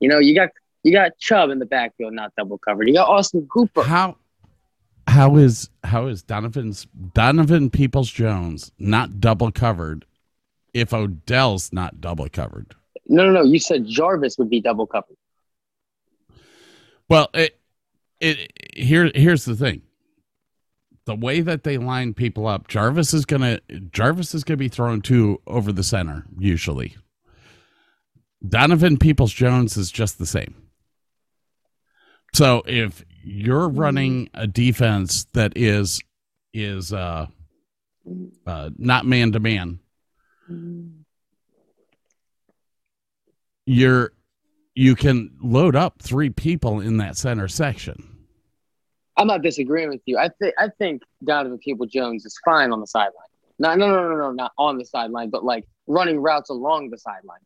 [0.00, 0.50] You know, you got
[0.82, 2.88] you got Chubb in the backfield not double covered.
[2.88, 3.82] You got Austin Hooper.
[3.82, 4.16] how
[5.06, 10.04] how is how is Donovan's Donovan Peoples Jones not double covered
[10.74, 12.74] if Odell's not double covered?
[13.06, 13.42] No, no, no.
[13.42, 15.16] You said Jarvis would be double covered.
[17.08, 17.58] Well, it
[18.18, 19.82] it here here's the thing.
[21.06, 23.60] The way that they line people up, Jarvis is gonna
[23.92, 26.96] Jarvis is gonna be thrown two over the center usually.
[28.46, 30.54] Donovan Peoples Jones is just the same.
[32.32, 36.00] So if you're running a defense that is
[36.52, 37.26] is uh,
[38.46, 39.80] uh not man to man,
[43.66, 44.12] you're
[44.74, 48.09] you can load up three people in that center section.
[49.20, 50.16] I'm not disagreeing with you.
[50.16, 53.26] I think I think Donovan People Jones is fine on the sideline.
[53.58, 56.96] No, no, no, no, no, not on the sideline, but like running routes along the
[56.96, 57.40] sideline.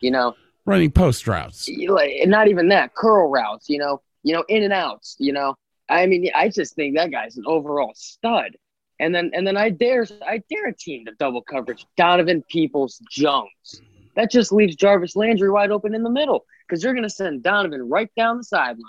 [0.00, 0.34] You know,
[0.66, 1.70] Running post routes.
[1.88, 3.68] like not even that curl routes.
[3.68, 5.14] You know, you know, in and outs.
[5.20, 5.54] You know,
[5.88, 8.56] I mean, I just think that guy's an overall stud.
[8.98, 13.00] And then and then I dare I dare a team to double coverage Donovan Peoples
[13.08, 13.80] Jones.
[14.16, 17.44] That just leaves Jarvis Landry wide open in the middle because you're going to send
[17.44, 18.84] Donovan right down the sideline.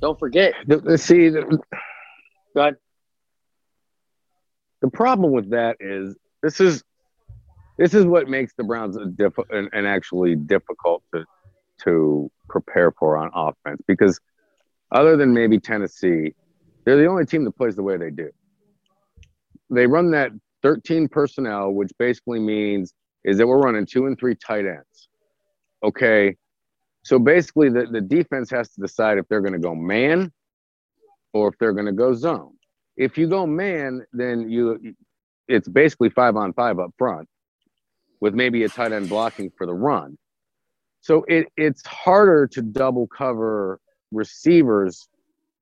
[0.00, 0.54] Don't forget.
[0.66, 1.58] The- see, the,
[4.80, 6.84] the problem with that is this is
[7.76, 9.38] this is what makes the Browns a diff-
[9.74, 11.24] actually difficult to
[11.84, 14.20] to prepare for on offense because
[14.90, 16.34] other than maybe Tennessee,
[16.84, 18.30] they're the only team that plays the way they do.
[19.70, 20.32] They run that
[20.62, 22.92] 13 personnel, which basically means
[23.24, 25.08] is that we're running two and three tight ends.
[25.82, 26.36] Okay.
[27.04, 30.32] So basically the, the defense has to decide if they're going to go man
[31.34, 32.52] or if they're going to go zone.
[32.96, 34.94] If you go man, then you
[35.48, 37.28] it's basically five on five up front
[38.20, 40.18] with maybe a tight end blocking for the run.
[41.02, 43.80] So it, it's harder to double cover
[44.12, 45.08] receivers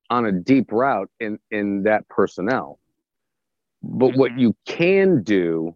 [0.09, 2.79] on a deep route in, in that personnel.
[3.83, 5.75] But what you can do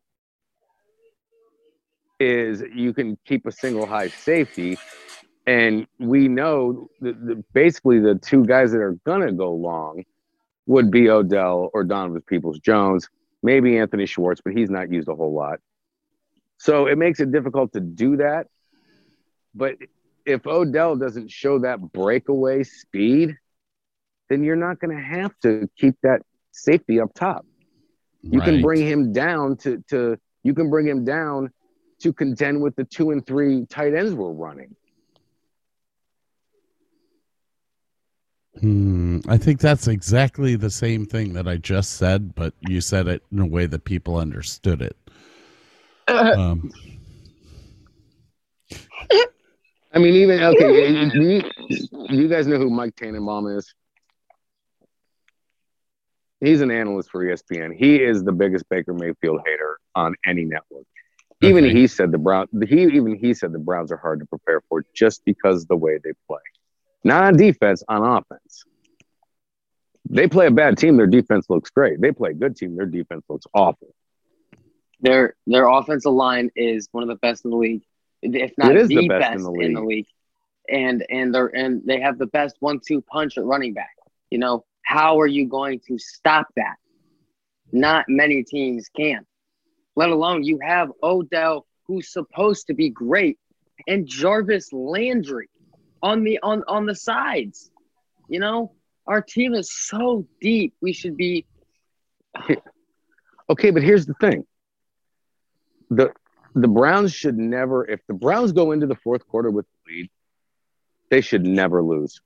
[2.20, 4.78] is you can keep a single high safety.
[5.48, 10.04] And we know that the, basically the two guys that are to go long
[10.68, 13.10] would be Odell or Donovan Peoples Jones,
[13.42, 15.60] maybe Anthony Schwartz, but he's not used a whole lot.
[16.58, 18.48] So it makes it difficult to do that.
[19.56, 19.78] But
[20.26, 23.36] if Odell doesn't show that breakaway speed,
[24.30, 26.22] then you're not going to have to keep that
[26.52, 27.46] safety up top.
[28.22, 31.52] You can bring him down to to you can bring him down
[32.02, 34.76] to contend with the two and three tight ends we're running.
[38.62, 43.08] Hmm, I think that's exactly the same thing that I just said, but you said
[43.08, 44.96] it in a way that people understood it.
[46.08, 46.72] Um,
[49.94, 51.44] I mean, even okay, you, you-
[52.10, 53.74] you guys know who Mike Tannenbaum is?
[56.40, 57.74] He's an analyst for ESPN.
[57.76, 60.86] He is the biggest Baker Mayfield hater on any network.
[61.42, 61.74] Even Okay.
[61.74, 62.48] he said the Brown.
[62.68, 65.76] He even he said the Browns are hard to prepare for just because of the
[65.78, 66.40] way they play,
[67.04, 68.64] not on defense, on offense.
[70.10, 72.02] They play a bad team, their defense looks great.
[72.02, 73.94] They play a good team, their defense looks awful.
[75.00, 77.84] Their their offensive line is one of the best in the league,
[78.22, 80.08] if not the, the best, best in the in the league.
[80.70, 83.96] And and they're and they have the best one-two punch at running back.
[84.30, 86.76] You know, how are you going to stop that?
[87.72, 89.26] Not many teams can.
[89.96, 93.40] Let alone you have Odell, who's supposed to be great,
[93.88, 95.50] and Jarvis Landry
[96.02, 97.72] on the on on the sides.
[98.28, 98.74] You know,
[99.08, 100.74] our team is so deep.
[100.82, 101.46] We should be
[103.50, 104.46] Okay, but here's the thing.
[105.90, 106.14] The
[106.56, 110.10] the Browns should never if the Browns go into the fourth quarter with the lead,
[111.10, 112.22] they should never lose.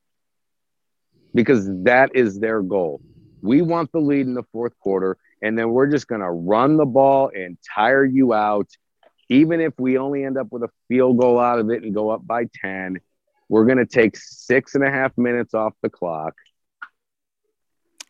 [1.34, 3.02] Because that is their goal.
[3.42, 6.86] We want the lead in the fourth quarter, and then we're just gonna run the
[6.86, 8.70] ball and tire you out.
[9.28, 12.12] Even if we only end up with a field goal out of it and go
[12.12, 13.00] up by 10,
[13.50, 16.34] we're gonna take six and a half minutes off the clock.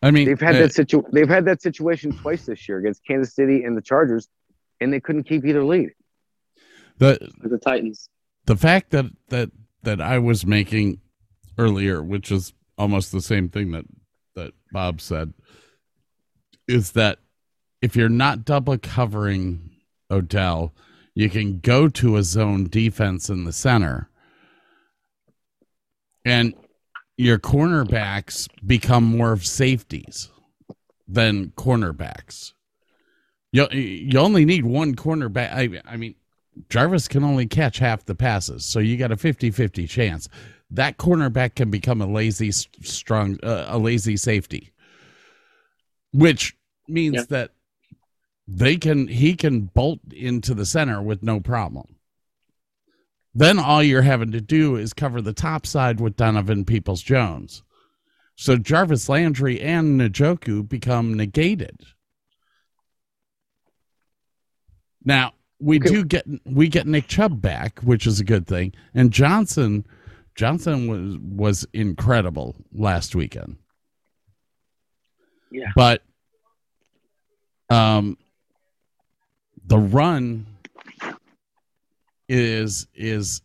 [0.01, 3.05] I mean, They've had uh, that situ- They've had that situation twice this year against
[3.05, 4.27] Kansas City and the Chargers,
[4.79, 5.91] and they couldn't keep either lead.
[6.97, 8.09] the the Titans.
[8.45, 9.51] the fact that that
[9.83, 10.99] that I was making
[11.57, 13.85] earlier, which is almost the same thing that
[14.35, 15.33] that Bob said,
[16.67, 17.19] is that
[17.81, 19.71] if you're not double covering
[20.11, 20.73] Odell,
[21.13, 24.09] you can go to a zone defense in the center,
[26.25, 26.53] and
[27.17, 30.29] your cornerbacks become more of safeties
[31.07, 32.53] than cornerbacks.
[33.51, 35.53] You you only need one cornerback.
[35.53, 36.15] I I mean,
[36.69, 40.27] Jarvis can only catch half the passes, so you got a 50-50 chance.
[40.71, 44.73] that cornerback can become a lazy strong uh, a lazy safety,
[46.11, 46.55] which
[46.87, 47.23] means Yeah.
[47.29, 47.51] that
[48.47, 51.94] they can he can bolt into the center with no problem.
[53.35, 57.63] Then all you're having to do is cover the top side with Donovan Peoples Jones.
[58.37, 61.85] So Jarvis Landry and Njoku become negated.
[65.03, 69.11] Now we do get we get Nick Chubb back, which is a good thing, and
[69.11, 69.85] Johnson
[70.35, 73.57] Johnson was was incredible last weekend.
[75.51, 75.71] Yeah.
[75.75, 76.01] but
[77.69, 78.17] um,
[79.65, 80.45] the run
[82.27, 83.41] is is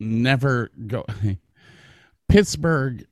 [0.00, 1.04] never go.
[2.28, 3.06] Pittsburgh,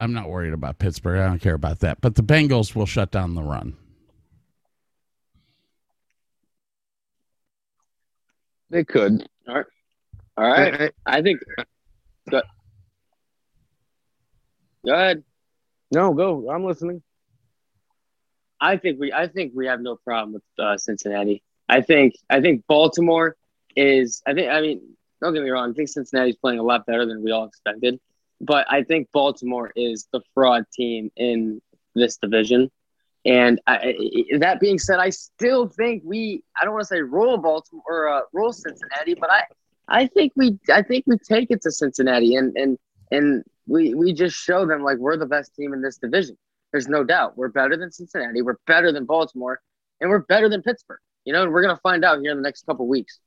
[0.00, 1.18] I'm not worried about Pittsburgh.
[1.18, 2.00] I don't care about that.
[2.00, 3.76] But the Bengals will shut down the run.
[8.70, 9.26] They could.
[9.46, 9.64] All right.
[10.36, 11.40] I- I- I think.
[12.30, 12.42] Go,
[14.86, 15.22] go ahead.
[15.92, 16.50] no, go.
[16.50, 17.02] I'm listening.
[18.60, 21.42] I think we I think we have no problem with uh, Cincinnati.
[21.68, 23.36] I think I think Baltimore
[23.76, 24.80] is I think I mean
[25.20, 28.00] don't get me wrong I think Cincinnati's playing a lot better than we all expected,
[28.40, 31.60] but I think Baltimore is the fraud team in
[31.94, 32.70] this division.
[33.26, 33.94] And I,
[34.38, 38.08] that being said, I still think we I don't want to say roll Baltimore or
[38.08, 39.44] uh, roll Cincinnati, but I
[39.88, 42.78] I think we I think we take it to Cincinnati and and
[43.10, 46.36] and we we just show them like we're the best team in this division.
[46.72, 47.36] There's no doubt.
[47.36, 48.42] We're better than Cincinnati.
[48.42, 49.60] We're better than Baltimore,
[50.00, 51.00] and we're better than Pittsburgh.
[51.24, 53.20] You know, and we're gonna find out here in the next couple weeks.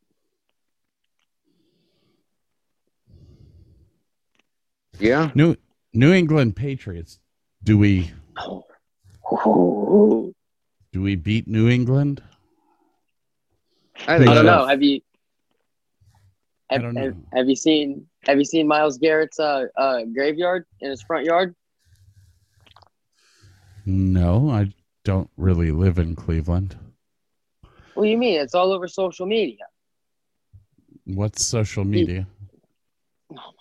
[5.00, 5.32] Yeah.
[5.36, 5.56] New
[5.94, 7.20] New England Patriots.
[7.64, 8.64] Do we Oh.
[10.94, 12.24] do we beat New England?
[14.08, 14.66] I I don't know.
[14.66, 15.02] Have you?
[16.70, 17.24] I Have, don't have, know.
[17.34, 21.56] have you seen Have you seen Myles Garrett's uh, uh, graveyard in his front yard?
[23.86, 24.74] No, I
[25.06, 26.76] don't really live in Cleveland.
[27.94, 28.40] What do you mean?
[28.40, 29.66] It's all over social media.
[31.06, 32.28] What's social media?
[33.32, 33.57] Oh my goodness.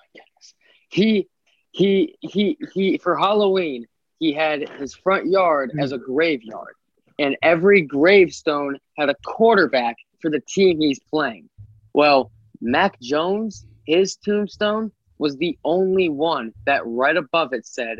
[0.96, 1.28] He
[1.72, 3.86] he he he for Halloween
[4.18, 6.74] he had his front yard as a graveyard.
[7.18, 11.50] And every gravestone had a quarterback for the team he's playing.
[11.92, 12.30] Well,
[12.62, 17.98] Mac Jones, his tombstone was the only one that right above it said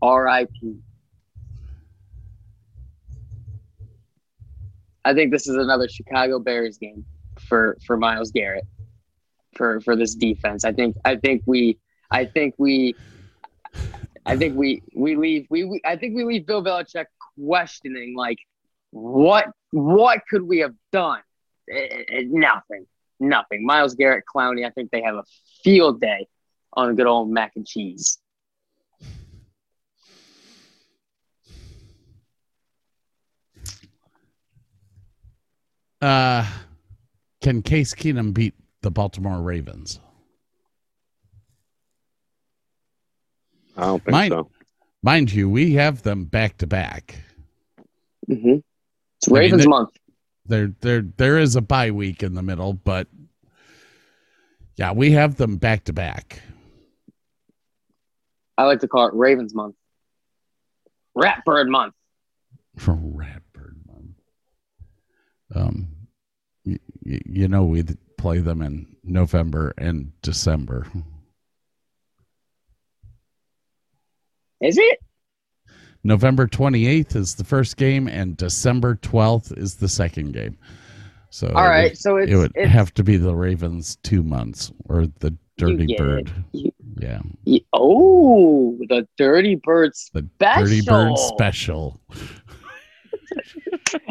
[0.00, 0.48] RIP.
[5.04, 7.04] I think this is another Chicago Bears game
[7.40, 8.64] for for Myles Garrett
[9.56, 10.64] for for this defense.
[10.64, 11.78] I think I think we
[12.12, 12.94] I think we
[14.26, 17.06] I think we we leave we, we I think we leave Bill Belichick
[17.36, 18.38] questioning like
[18.90, 21.20] what what could we have done?
[21.70, 22.86] Eh, eh, nothing,
[23.18, 23.64] nothing.
[23.64, 24.66] Myles Garrett, Clowney.
[24.66, 25.24] I think they have a
[25.64, 26.26] field day
[26.74, 28.18] on a good old mac and cheese.
[36.02, 36.44] Uh,
[37.40, 40.00] can Case Keenum beat the Baltimore Ravens?
[43.76, 44.50] I don't think Mine- so.
[45.04, 47.16] Mind you, we have them back to back.
[48.30, 48.58] Mm-hmm.
[49.18, 49.90] It's I mean, Ravens month.
[50.46, 53.08] There, there, there is a bye week in the middle, but
[54.76, 56.40] yeah, we have them back to back.
[58.56, 59.74] I like to call it Ravens month.
[61.16, 61.94] Ratbird month.
[62.78, 64.16] for Ratbird Month.
[65.54, 65.88] Um,
[66.64, 67.82] you know we
[68.16, 70.86] play them in November and December.
[74.62, 74.98] Is it?
[76.04, 80.58] November 28th is the first game, and December 12th is the second game.
[81.30, 81.96] So All right.
[81.96, 86.30] So it would it's have to be the Ravens two months or the Dirty Bird.
[86.52, 90.64] You- Yeah, y- oh, the Dirty Bird the special.
[90.64, 92.00] Dirty Bird special.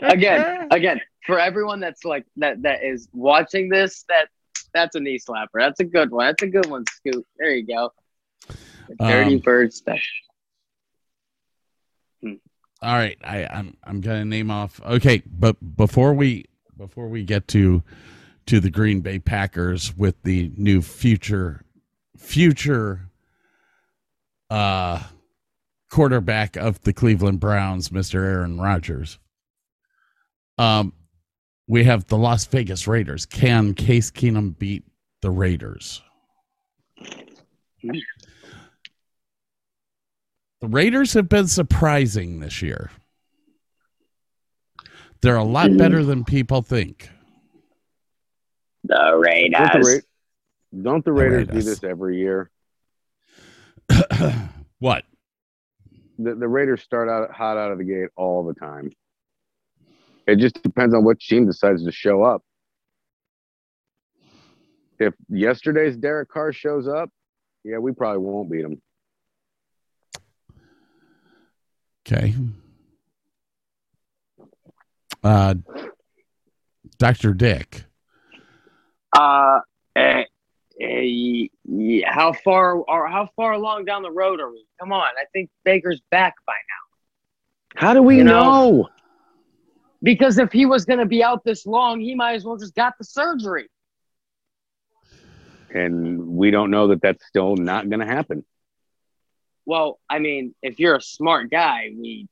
[0.02, 4.28] again, again, for everyone that's like that that is watching this, that
[4.74, 5.60] that's a knee slapper.
[5.60, 6.28] That's a good one.
[6.28, 7.26] That's a good one, Scoop.
[7.38, 7.92] There you go.
[8.48, 10.20] The Dirty Um, Bird special.
[12.82, 14.82] All right, I, I'm I'm gonna name off.
[14.84, 16.46] Okay, but before we
[16.78, 17.84] before we get to
[18.48, 21.64] to the Green Bay Packers with the new future
[22.18, 23.10] future
[24.50, 25.04] uh
[25.92, 28.16] quarterback of the Cleveland Browns, Mr.
[28.16, 29.20] Aaron Rodgers.
[30.58, 30.94] Um
[31.68, 33.26] we have the Las Vegas Raiders.
[33.26, 34.84] Can Case Keenum beat
[35.22, 36.02] the Raiders?
[40.62, 42.92] The Raiders have been surprising this year.
[45.22, 46.10] They're a lot better mm-hmm.
[46.10, 47.10] than people think.
[48.84, 49.96] The With the, Raiders.
[49.96, 52.52] Ra- Don't the The Raiders do this every year?
[54.80, 55.04] what?
[56.20, 58.92] The, the Raiders start out hot out of the gate all the time.
[60.28, 62.44] It just depends on which team decides to show up.
[65.00, 67.10] If yesterday's Derek Carr shows up,
[67.64, 68.80] yeah, we probably won't beat him.
[72.08, 72.34] Okay.
[75.24, 75.56] Uh,
[76.98, 77.34] Dr.
[77.34, 77.84] Dick.
[79.16, 79.60] Uh,
[79.96, 80.24] eh,
[80.80, 84.66] eh, yeah, how far or how far along down the road are we?
[84.80, 87.80] Come on, I think Baker's back by now.
[87.88, 88.44] How do we You know-
[88.82, 88.90] know?
[90.04, 92.74] Because if he was going to be out this long, he might as well just
[92.74, 93.70] got the surgery.
[95.70, 98.44] And we don't know that that's still not going to happen.
[99.66, 102.28] Well, I mean, if you're a smart guy, we,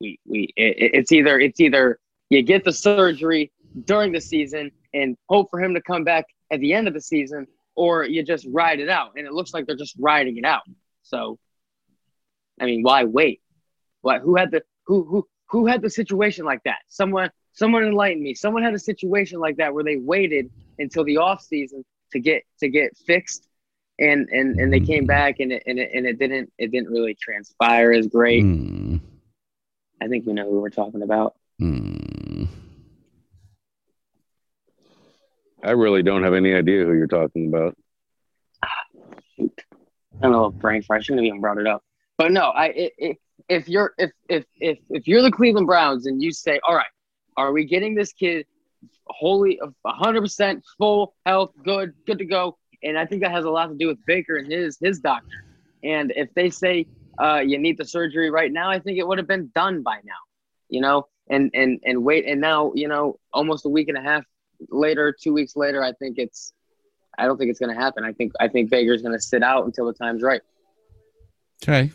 [0.00, 1.98] we, we, it, it's either it's either
[2.28, 3.50] you get the surgery
[3.84, 7.00] during the season and hope for him to come back at the end of the
[7.00, 9.12] season, or you just ride it out.
[9.16, 10.62] And it looks like they're just riding it out.
[11.02, 11.38] So,
[12.60, 13.40] I mean, why wait?
[14.02, 14.20] What?
[14.20, 16.78] Who had the who who who had the situation like that?
[16.88, 18.34] Someone someone enlighten me.
[18.34, 22.42] Someone had a situation like that where they waited until the off season to get
[22.58, 23.48] to get fixed
[24.00, 26.88] and and and they came back and it and it, and it didn't it didn't
[26.88, 28.42] really transpire as great.
[28.42, 28.96] Hmm.
[30.00, 31.34] I think we know who we're talking about.
[31.58, 32.44] Hmm.
[35.62, 37.76] I really don't have any idea who you're talking about.
[39.36, 39.60] Shoot.
[40.22, 40.96] I'm a little brain fry.
[40.96, 41.82] I shouldn't have even brought it up.
[42.18, 43.16] But no, I it, it,
[43.48, 46.86] if you're if if if if you're the Cleveland Browns and you say, all right,
[47.36, 48.46] are we getting this kid
[49.06, 52.56] wholly 100 percent full health, good, good to go?
[52.82, 55.44] And I think that has a lot to do with Baker and his his doctor.
[55.82, 56.86] And if they say
[57.18, 59.96] uh, you need the surgery right now, I think it would have been done by
[60.04, 60.12] now.
[60.68, 64.02] You know, and and and wait, and now you know, almost a week and a
[64.02, 64.24] half
[64.70, 66.52] later, two weeks later, I think it's
[67.18, 68.04] I don't think it's going to happen.
[68.04, 70.40] I think I think Baker's going to sit out until the time's right.
[71.62, 71.90] Okay.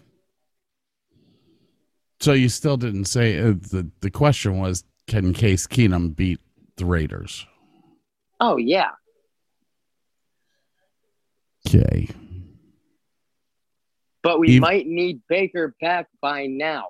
[2.19, 6.39] So you still didn't say uh, the the question was can Case Keenum beat
[6.77, 7.45] the Raiders?
[8.39, 8.91] Oh yeah,
[11.67, 12.07] Okay.
[14.23, 16.87] but we might need Baker back by now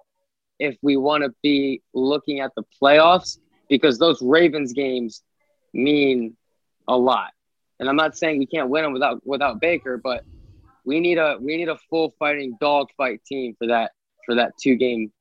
[0.59, 5.23] if we want to be looking at the playoffs because those Ravens games
[5.73, 6.37] mean
[6.87, 7.31] a lot.
[7.79, 10.23] And I'm not saying we can't win them without without Baker, but
[10.85, 13.91] we need a we need a full fighting dogfight team for that
[14.25, 15.11] for that two game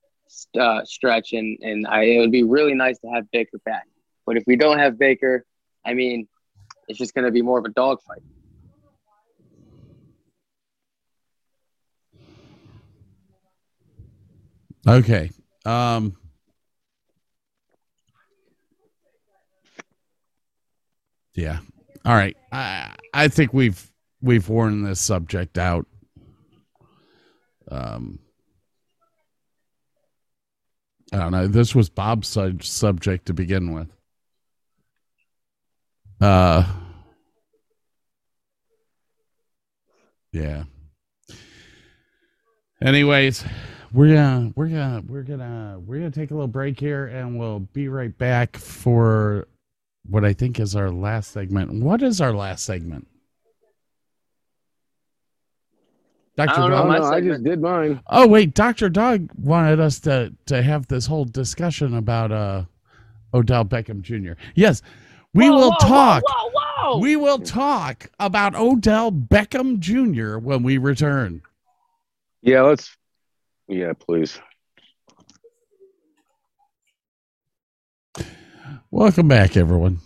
[0.58, 3.88] uh, stretch, and and I, it would be really nice to have Baker back.
[4.26, 5.44] But if we don't have Baker,
[5.84, 6.28] I mean,
[6.86, 8.22] it's just going to be more of a dogfight.
[14.86, 15.30] Okay.
[15.64, 16.16] Um
[21.34, 21.58] Yeah.
[22.04, 22.36] All right.
[22.52, 25.86] I I think we've we've worn this subject out.
[27.70, 28.18] Um
[31.12, 31.46] I don't know.
[31.46, 33.88] This was Bob's sub- subject to begin with.
[36.20, 36.64] Uh
[40.32, 40.64] Yeah.
[42.82, 43.44] Anyways,
[43.94, 47.60] we're gonna we're gonna we're gonna we're gonna take a little break here and we'll
[47.60, 49.46] be right back for
[50.08, 51.72] what I think is our last segment.
[51.72, 53.06] What is our last segment?
[56.36, 56.50] Dr.
[56.50, 56.88] I don't know, Dog?
[56.88, 58.00] my I just did mine.
[58.08, 58.88] Oh wait, Dr.
[58.88, 62.64] Dog wanted us to to have this whole discussion about uh
[63.32, 64.32] Odell Beckham Jr.
[64.56, 64.82] Yes,
[65.32, 66.22] we Whoa, will whoa, talk.
[66.26, 66.98] Whoa, whoa, whoa.
[66.98, 70.38] We will talk about Odell Beckham Jr.
[70.38, 71.42] when we return.
[72.42, 72.96] Yeah, let's.
[73.68, 74.38] Yeah, please.
[78.90, 79.98] Welcome back, everyone.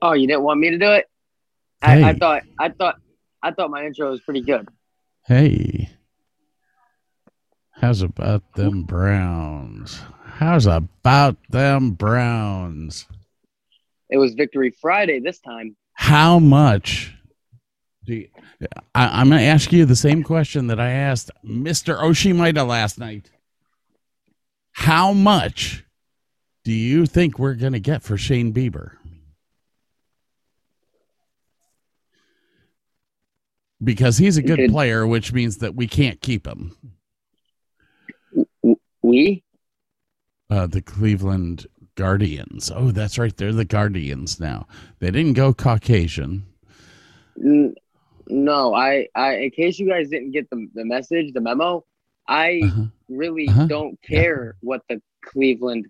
[0.00, 1.06] Oh, you didn't want me to do it?
[1.80, 2.96] I, I thought I thought
[3.42, 4.68] I thought my intro was pretty good.
[5.26, 5.90] Hey,
[7.70, 10.00] how's about them Browns?
[10.24, 13.06] How's about them Browns?
[14.10, 15.76] It was Victory Friday this time.
[15.94, 17.14] How much?
[18.04, 18.28] Do you,
[18.94, 22.00] I, I'm going to ask you the same question that I asked Mr.
[22.00, 23.30] Oshimida last night.
[24.72, 25.84] How much
[26.64, 28.92] do you think we're going to get for Shane Bieber?
[33.82, 34.70] Because he's a good Good.
[34.70, 36.76] player, which means that we can't keep him.
[39.02, 39.42] We?
[40.48, 42.70] Uh, the Cleveland Guardians.
[42.74, 43.36] Oh, that's right.
[43.36, 44.66] They're the Guardians now.
[45.00, 46.46] They didn't go Caucasian.
[48.32, 49.34] No, I, I.
[49.36, 51.84] In case you guys didn't get the the message, the memo,
[52.26, 52.84] I Uh-huh.
[53.08, 53.66] really Uh-huh.
[53.66, 55.86] don't care what the Cleveland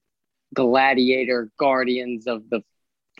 [0.55, 2.63] Gladiator Guardians of the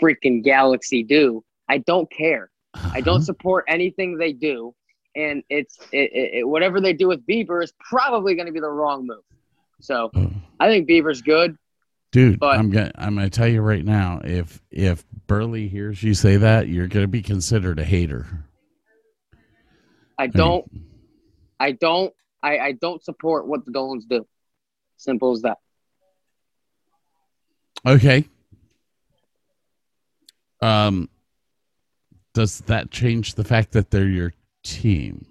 [0.01, 1.45] freaking galaxy do.
[1.69, 2.51] I don't care.
[2.75, 4.75] I don't support anything they do,
[5.15, 8.69] and it's it, it, whatever they do with Bieber is probably going to be the
[8.71, 9.25] wrong move.
[9.81, 10.27] So Uh,
[10.59, 11.57] I think Bieber's good.
[12.13, 12.39] dude.
[12.41, 14.21] But- I'm gonna I'm gonna tell you right now.
[14.25, 18.27] If if Burley hears you say that, you're gonna be considered a hater.
[20.23, 20.65] I don't,
[21.59, 24.25] I don't, I, I don't support what the Dolans do.
[24.97, 25.59] Simple as that.
[27.85, 28.25] Okay.
[30.61, 31.09] Um,
[32.35, 35.27] does that change the fact that they're your team,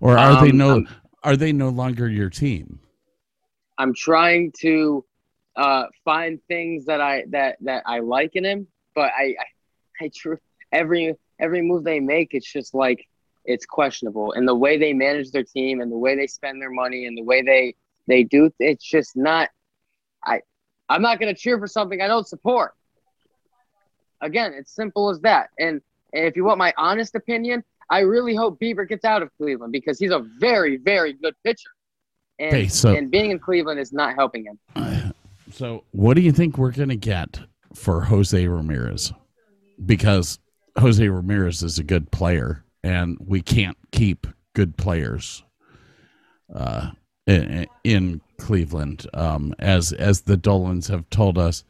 [0.00, 0.70] or are they Um, no?
[0.70, 0.88] I'm-
[1.24, 2.78] are they no longer your team?
[3.78, 5.04] I'm trying to
[5.56, 9.34] uh, find things that I that that I like in him, but I
[10.00, 10.38] I, I true
[10.70, 13.04] every every move they make, it's just like
[13.46, 16.70] it's questionable, and the way they manage their team, and the way they spend their
[16.70, 17.74] money, and the way they
[18.06, 19.48] they do, it's just not.
[20.24, 20.40] I
[20.88, 22.72] I'm not going to cheer for something I don't support.
[24.20, 25.50] Again, it's simple as that.
[25.58, 25.80] And,
[26.12, 29.72] and if you want my honest opinion, I really hope Bieber gets out of Cleveland
[29.72, 31.70] because he's a very very good pitcher.
[32.38, 35.12] And, Okay, so- and being in Cleveland is not helping him.
[35.52, 37.40] So, what do you think we're going to get
[37.74, 39.12] for Jose Ramirez?
[39.84, 40.38] Because
[40.78, 45.44] Jose Ramirez is a good player, and we can't keep good players
[46.54, 46.90] uh,
[47.26, 49.06] in, in Cleveland.
[49.14, 51.64] Um, as as the Dolans have told us,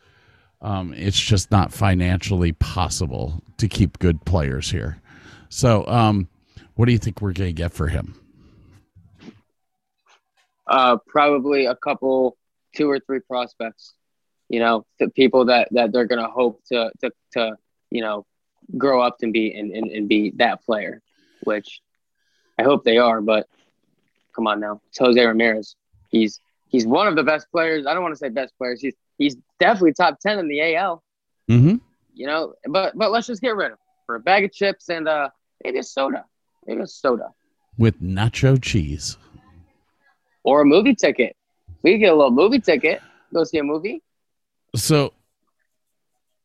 [0.61, 5.01] um, it's just not financially possible to keep good players here.
[5.49, 6.29] So, um,
[6.75, 8.21] what do you think we're going to get for him?
[10.67, 12.37] uh, probably a couple,
[12.75, 13.95] two or three prospects.
[14.49, 17.57] You know, people that that they're gonna hope to to to
[17.91, 18.27] you know
[18.77, 21.03] grow up and be and, and, and be that player,
[21.45, 21.81] which
[22.59, 23.21] I hope they are.
[23.21, 23.47] But
[24.35, 25.77] come on now, it's Jose Ramirez.
[26.09, 27.87] He's he's one of the best players.
[27.87, 28.81] I don't want to say best players.
[28.81, 31.03] He's he's definitely top ten in the AL.
[31.51, 31.77] Mm-hmm.
[32.15, 34.89] You know, but but let's just get rid of him for a bag of chips
[34.89, 35.29] and uh
[35.65, 36.25] maybe a soda,
[36.67, 37.29] maybe a soda
[37.79, 39.17] With nacho cheese.
[40.45, 41.37] or a movie ticket.
[41.83, 43.01] We get a little movie ticket.
[43.35, 44.03] Go see a movie.
[44.75, 45.13] So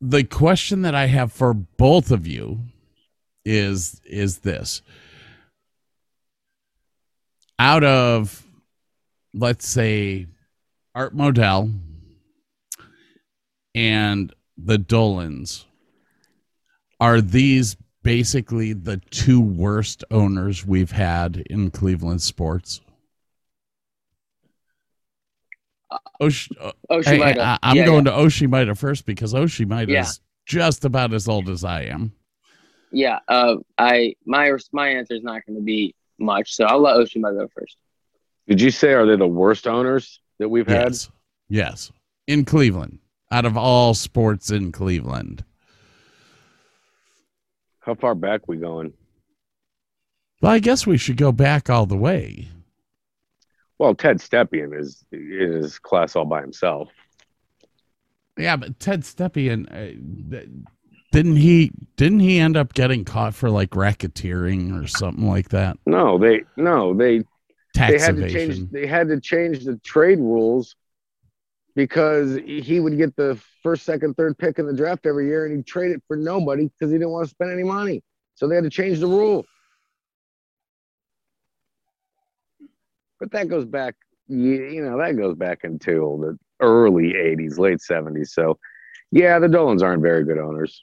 [0.02, 2.60] the question that I have for both of you
[3.44, 4.82] is is this.
[7.58, 8.44] Out of
[9.32, 10.26] let's say
[10.94, 11.72] Art Modell
[13.74, 15.64] and the Dolans
[17.00, 22.80] are these basically the two worst owners we've had in Cleveland sports?
[26.20, 27.58] Osh- uh, Hey, Oshimida.
[27.62, 30.00] I, am Yeah, going to Oshimida first because Oshimida Yeah.
[30.02, 32.12] is just about as old as I am.
[32.90, 36.96] Yeah, uh, I my my answer is not going to be much, so I'll let
[36.96, 37.76] Oshima go first.
[38.46, 40.88] Did you say are they the worst owners that we've had?
[40.92, 41.10] Yes.
[41.48, 41.92] Yes.
[42.26, 42.98] In Cleveland.
[43.30, 45.42] Out of all sports in Cleveland.
[47.80, 48.92] How far back we going?
[50.40, 52.48] Well, I guess we should go back all the way.
[53.82, 56.88] Well, Ted Stepien is in his class all by himself.
[58.38, 60.46] Yeah, but Ted Stepien uh,
[61.10, 65.78] didn't he didn't he end up getting caught for like racketeering or something like that?
[65.84, 67.24] No, they no they they
[67.74, 68.50] Tax had to evasion.
[68.54, 70.76] change they had to change the trade rules
[71.74, 75.56] because he would get the first, second, third pick in the draft every year, and
[75.56, 78.00] he'd trade it for nobody because he didn't want to spend any money.
[78.36, 79.44] So they had to change the rule.
[83.22, 83.94] But that goes back,
[84.26, 88.30] you, you know, that goes back until the early '80s, late '70s.
[88.30, 88.58] So,
[89.12, 90.82] yeah, the Dolans aren't very good owners.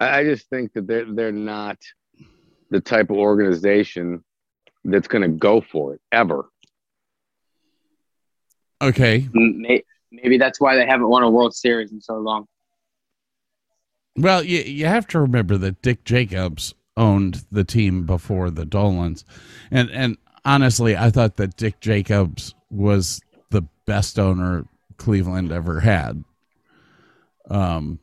[0.00, 1.76] I, I just think that they're they're not
[2.70, 4.24] the type of organization
[4.82, 6.46] that's going to go for it ever.
[8.80, 9.28] Okay.
[10.10, 12.46] Maybe that's why they haven't won a World Series in so long.
[14.16, 19.24] Well, you, you have to remember that Dick Jacobs owned the team before the Dolans.
[19.70, 23.20] And and honestly, I thought that Dick Jacobs was
[23.50, 24.66] the best owner
[24.96, 26.24] Cleveland ever had.
[27.48, 27.98] Um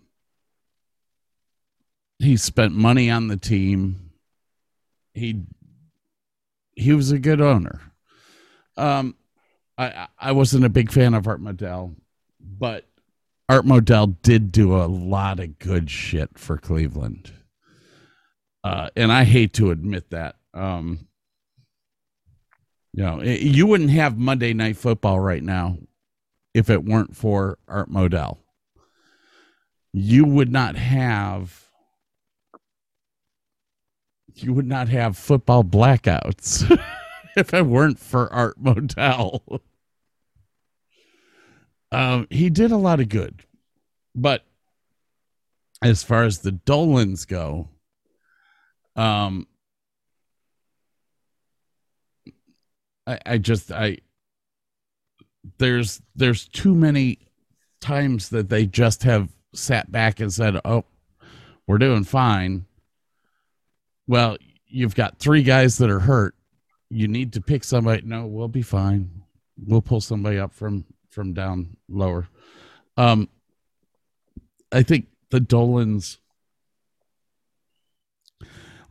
[2.19, 4.11] he spent money on the team.
[5.13, 5.43] He
[6.75, 7.81] he was a good owner.
[8.77, 9.15] Um
[9.77, 11.95] I I wasn't a big fan of Art Modell,
[12.39, 12.85] but
[13.47, 17.31] Art Modell did do a lot of good shit for Cleveland.
[18.63, 20.35] Uh, and I hate to admit that.
[20.53, 21.07] Um,
[22.93, 25.77] you know, i- you wouldn't have Monday Night Football right now
[26.53, 28.37] if it weren't for Art Modell.
[29.93, 31.65] You would not have.
[34.35, 36.63] You would not have football blackouts
[37.35, 39.61] if it weren't for Art Modell.
[41.91, 43.43] Um, he did a lot of good,
[44.13, 44.45] but
[45.81, 47.67] as far as the Dolans go,
[48.95, 49.47] um,
[53.07, 53.97] I, I just I
[55.57, 57.19] there's there's too many
[57.81, 60.85] times that they just have sat back and said, "Oh,
[61.67, 62.65] we're doing fine."
[64.07, 64.37] Well,
[64.67, 66.35] you've got three guys that are hurt.
[66.89, 68.01] You need to pick somebody.
[68.05, 69.23] No, we'll be fine.
[69.57, 72.27] We'll pull somebody up from from down lower.
[72.97, 73.29] Um,
[74.71, 76.19] I think the Dolans.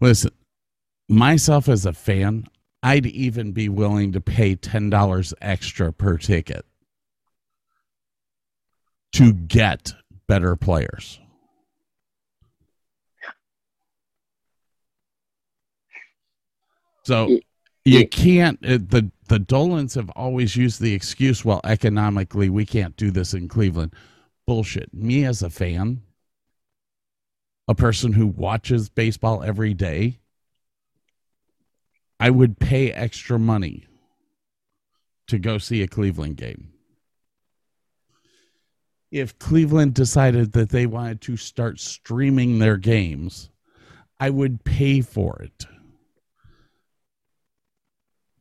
[0.00, 0.30] Listen,
[1.08, 2.46] myself as a fan,
[2.82, 6.64] I'd even be willing to pay ten dollars extra per ticket
[9.12, 9.94] to get
[10.26, 11.18] better players.
[17.04, 17.38] So
[17.84, 18.58] you can't.
[18.64, 23.34] uh, the The Dolans have always used the excuse, "Well, economically, we can't do this
[23.34, 23.94] in Cleveland."
[24.46, 24.92] Bullshit.
[24.94, 26.02] Me as a fan,
[27.68, 30.18] a person who watches baseball every day,
[32.18, 33.84] I would pay extra money
[35.26, 36.72] to go see a Cleveland game.
[39.10, 43.50] If Cleveland decided that they wanted to start streaming their games,
[44.18, 45.66] I would pay for it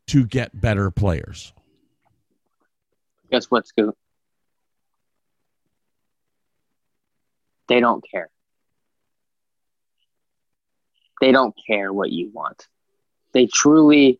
[0.07, 1.53] to get better players.
[3.29, 3.91] Guess what's good?
[7.67, 8.29] They don't care.
[11.21, 12.67] They don't care what you want.
[13.33, 14.19] They truly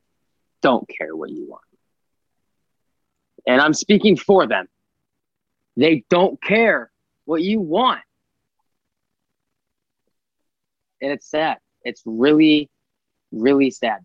[0.62, 1.64] don't care what you want.
[3.46, 4.68] And I'm speaking for them.
[5.76, 6.92] They don't care
[7.26, 8.02] what you want.
[11.02, 11.58] And it's sad.
[11.84, 12.70] It's really,
[13.32, 14.00] really sad.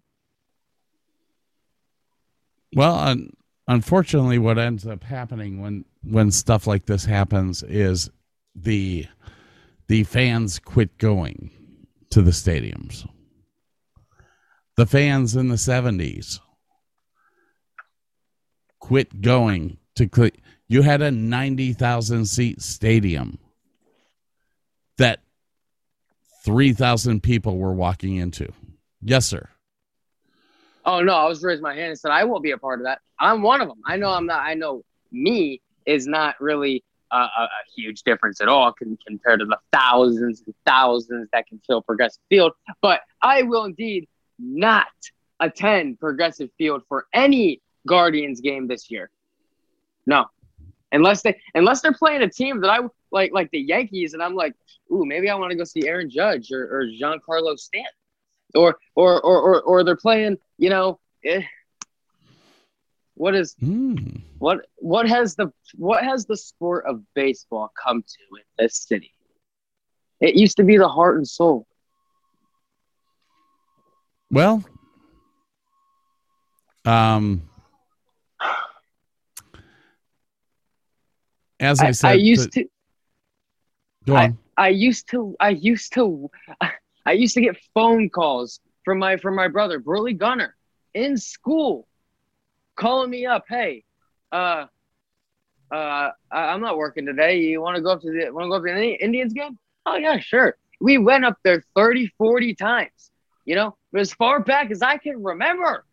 [2.75, 3.33] Well, un-
[3.67, 8.11] unfortunately, what ends up happening when when stuff like this happens is
[8.55, 9.07] the
[9.89, 11.51] the fans quit going
[12.13, 13.09] to the stadiums.
[14.77, 16.41] The fans in the seventies
[18.79, 20.09] quit going to.
[20.09, 20.31] Cle-
[20.69, 23.39] you had a ninety thousand seat stadium
[24.99, 25.21] that
[26.45, 28.53] three thousand people were walking into.
[29.01, 29.49] Yes, sir.
[30.85, 32.85] Oh no, I was raising my hand and said I won't be a part of
[32.85, 33.01] that.
[33.19, 33.81] I'm one of them.
[33.87, 34.43] I know I'm not.
[34.43, 36.85] I know me is not really
[37.17, 41.83] a, a, huge difference at all compared to the thousands and thousands that can fill
[41.83, 42.53] Progressive Field.
[42.81, 44.09] But I will indeed
[44.39, 44.87] not
[45.41, 49.11] attend Progressive Field for any Guardians game this year.
[50.07, 50.27] No,
[50.93, 54.35] unless they unless they're playing a team that I like, like the Yankees, and I'm
[54.35, 54.55] like,
[54.91, 57.93] ooh, maybe I want to go see Aaron Judge or, or Giancarlo Stanton
[58.55, 61.43] or or or or, or they're playing, you know, eh,
[63.15, 63.97] what is Hmm.
[64.39, 69.13] what what has the what has the sport of baseball come to in this city?
[70.21, 71.67] It used to be the heart and soul.
[74.31, 74.65] Well,
[76.85, 77.43] um,
[81.61, 82.69] as I, I, said, I used the- to
[84.07, 84.39] go on.
[84.57, 86.31] I used to I used to
[87.07, 90.57] I used to get phone calls from my from my brother Burley Gunner
[90.95, 91.89] in school
[92.77, 93.85] calling me up, hey,
[94.31, 94.67] uh
[95.71, 97.41] uh I'm not working today.
[97.41, 99.59] You want to go up to the want to go up to the Indians game?
[99.87, 100.57] Oh yeah, sure.
[100.81, 103.11] We went up there 30, 40 times.
[103.45, 105.85] You know, as far back as I can remember.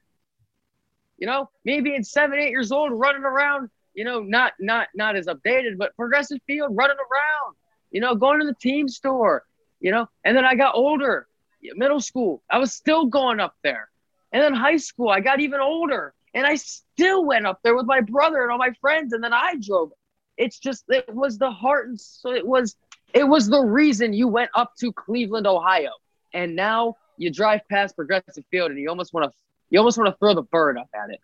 [1.17, 5.17] You know, me being seven, eight years old, running around, you know, not not not
[5.17, 7.55] as updated, but progressive field running around,
[7.91, 9.43] you know, going to the team store,
[9.81, 11.27] you know, and then I got older,
[11.75, 13.89] middle school, I was still going up there.
[14.31, 17.85] And then high school, I got even older and I still went up there with
[17.85, 19.13] my brother and all my friends.
[19.13, 19.91] And then I drove.
[20.37, 21.87] It's just, it was the heart.
[21.87, 22.75] And so it was,
[23.13, 25.91] it was the reason you went up to Cleveland, Ohio.
[26.33, 29.33] And now you drive past Progressive Field and you almost want to,
[29.69, 31.19] you almost want to throw the bird up at it.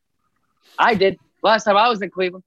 [0.77, 1.17] I did.
[1.43, 2.43] Last time I was in Cleveland,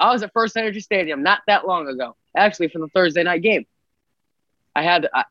[0.00, 3.64] I was at FirstEnergy Stadium not that long ago, actually from the Thursday night game.
[4.74, 5.24] I had, I,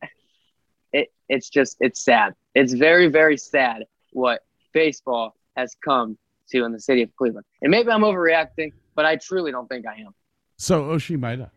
[0.94, 2.34] it, it's just, it's sad.
[2.56, 3.84] It's very, very sad
[4.14, 6.18] what baseball has come
[6.54, 7.46] to in the city of Cleveland.
[7.62, 10.14] And maybe I'm overreacting, but I truly don't think I am.
[10.58, 11.50] So Oshimida,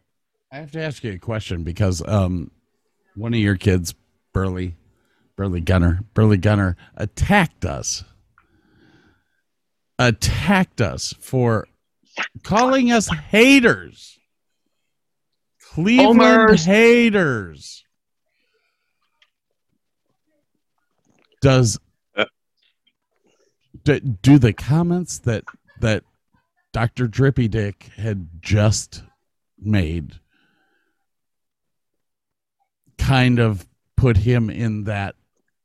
[0.53, 2.51] I have to ask you a question because um,
[3.15, 3.95] one of your kids,
[4.33, 4.77] Burley,
[5.37, 8.05] Burley Gunner, Burley Gunner, attacked us.
[9.99, 11.67] Attacked us for
[12.43, 14.19] calling us haters.
[15.73, 16.65] Cleveland Homers.
[16.65, 17.85] haters.
[21.41, 21.79] Does.
[23.87, 25.45] Do, do the comments that
[25.81, 26.03] that
[26.73, 27.07] Dr.
[27.07, 29.03] Drippy Dick had just
[29.59, 30.17] made
[32.99, 35.15] kind of put him in that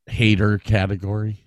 [0.06, 1.45] hater category?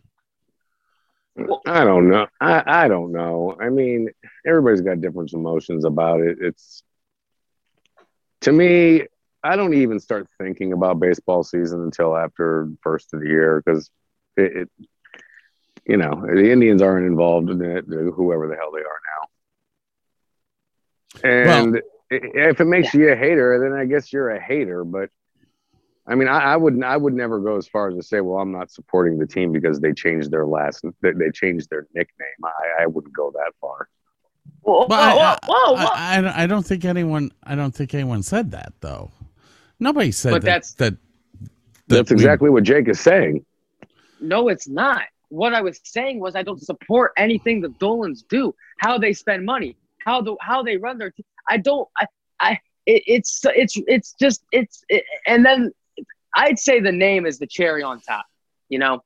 [1.67, 2.27] I don't know.
[2.41, 3.57] I, I don't know.
[3.61, 4.11] I mean,
[4.47, 6.39] everybody's got different emotions about it.
[6.41, 6.83] It's
[8.43, 9.05] to me,
[9.43, 13.91] I don't even start thinking about baseball season until after first of the year because
[14.37, 14.71] it, it,
[15.87, 19.01] you know, the Indians aren't involved in it, whoever the hell they are
[21.23, 21.31] now.
[21.31, 24.85] And Well- if it makes you a hater, then I guess you're a hater.
[24.85, 25.11] But
[26.07, 28.39] I mean, I, I wouldn't, I would never go as far as to say, well,
[28.39, 32.29] I'm not supporting the team because they changed their last, they, they changed their nickname.
[32.45, 33.89] I, I wouldn't go that far.
[34.61, 35.89] Whoa, But I, whoa, whoa, whoa.
[35.95, 37.33] I, I, I don't think anyone.
[37.43, 39.11] I don't think anyone said that though.
[39.81, 40.47] Nobody said But that.
[40.47, 40.97] that's- that,
[41.89, 43.45] That's we- exactly what Jake is saying.
[44.21, 45.03] No, it's not.
[45.35, 49.45] What I was saying was I don't support anything the Dolans do, how they spend
[49.45, 51.13] money, how the how they run their.
[51.49, 51.89] I don't.
[51.99, 52.07] I.
[52.39, 52.51] I.
[52.87, 55.73] It, it's it's it's just it's it, and then
[56.37, 58.27] I'd say the name is the cherry on top.
[58.69, 59.03] You know,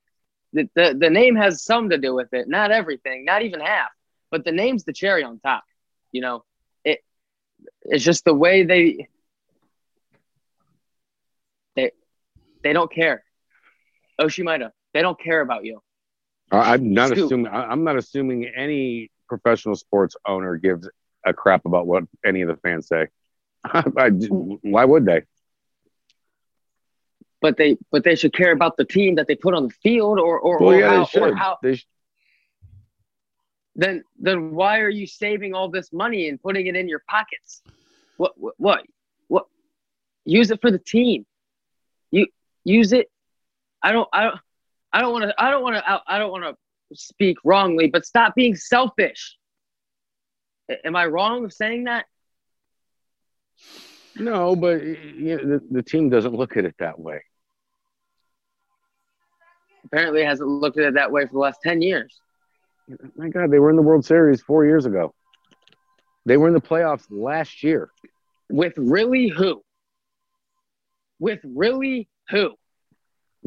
[0.52, 3.88] the, the the name has some to do with it, not everything, not even half,
[4.30, 5.64] but the name's the cherry on top.
[6.12, 6.44] You know,
[6.84, 7.02] it
[7.84, 9.08] it's just the way they
[11.74, 11.92] they
[12.62, 13.24] they don't care.
[14.20, 15.80] Oshimida, they don't care about you.
[16.50, 17.26] I'm not Scoop.
[17.26, 17.52] assuming.
[17.52, 20.88] I'm not assuming any professional sports owner gives
[21.24, 23.08] a crap about what any of the fans say.
[23.64, 25.22] I, why would they?
[27.40, 30.18] But they but they should care about the team that they put on the field
[30.18, 31.86] or or, Well, or, yeah, how, they or how They sh-
[33.76, 37.62] then then why are you saving all this money and putting it in your pockets?
[38.16, 38.84] What what what,
[39.28, 39.46] what?
[40.24, 41.26] use it for the team.
[42.10, 42.26] You
[42.64, 43.08] use it.
[43.82, 44.40] I don't I don't
[44.92, 48.04] I don't want to I don't want to I don't want to speak wrongly, but
[48.06, 49.36] stop being selfish.
[50.84, 52.06] Am I wrong of saying that?
[54.18, 57.22] no, but you know, the, the team doesn't look at it that way.
[59.84, 62.20] Apparently, it hasn't looked at it that way for the last ten years.
[63.16, 65.14] My God, they were in the World Series four years ago.
[66.26, 67.90] They were in the playoffs last year.
[68.50, 69.62] With really who?
[71.18, 72.54] With really who?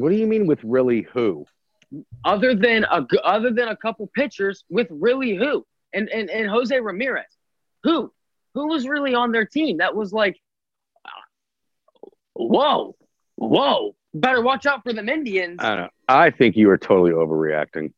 [0.02, 1.46] What do you mean with really who?
[2.24, 6.78] other than a other than a couple pitchers with really who and and, and Jose
[6.78, 7.26] Ramirez,
[7.84, 8.12] who
[8.54, 9.76] who was really on their team?
[9.78, 10.40] That was like,
[11.04, 12.96] uh, whoa,
[13.36, 13.94] whoa!
[14.12, 15.58] Better watch out for them Indians.
[15.60, 15.90] I don't know.
[16.08, 17.92] I think you are totally overreacting.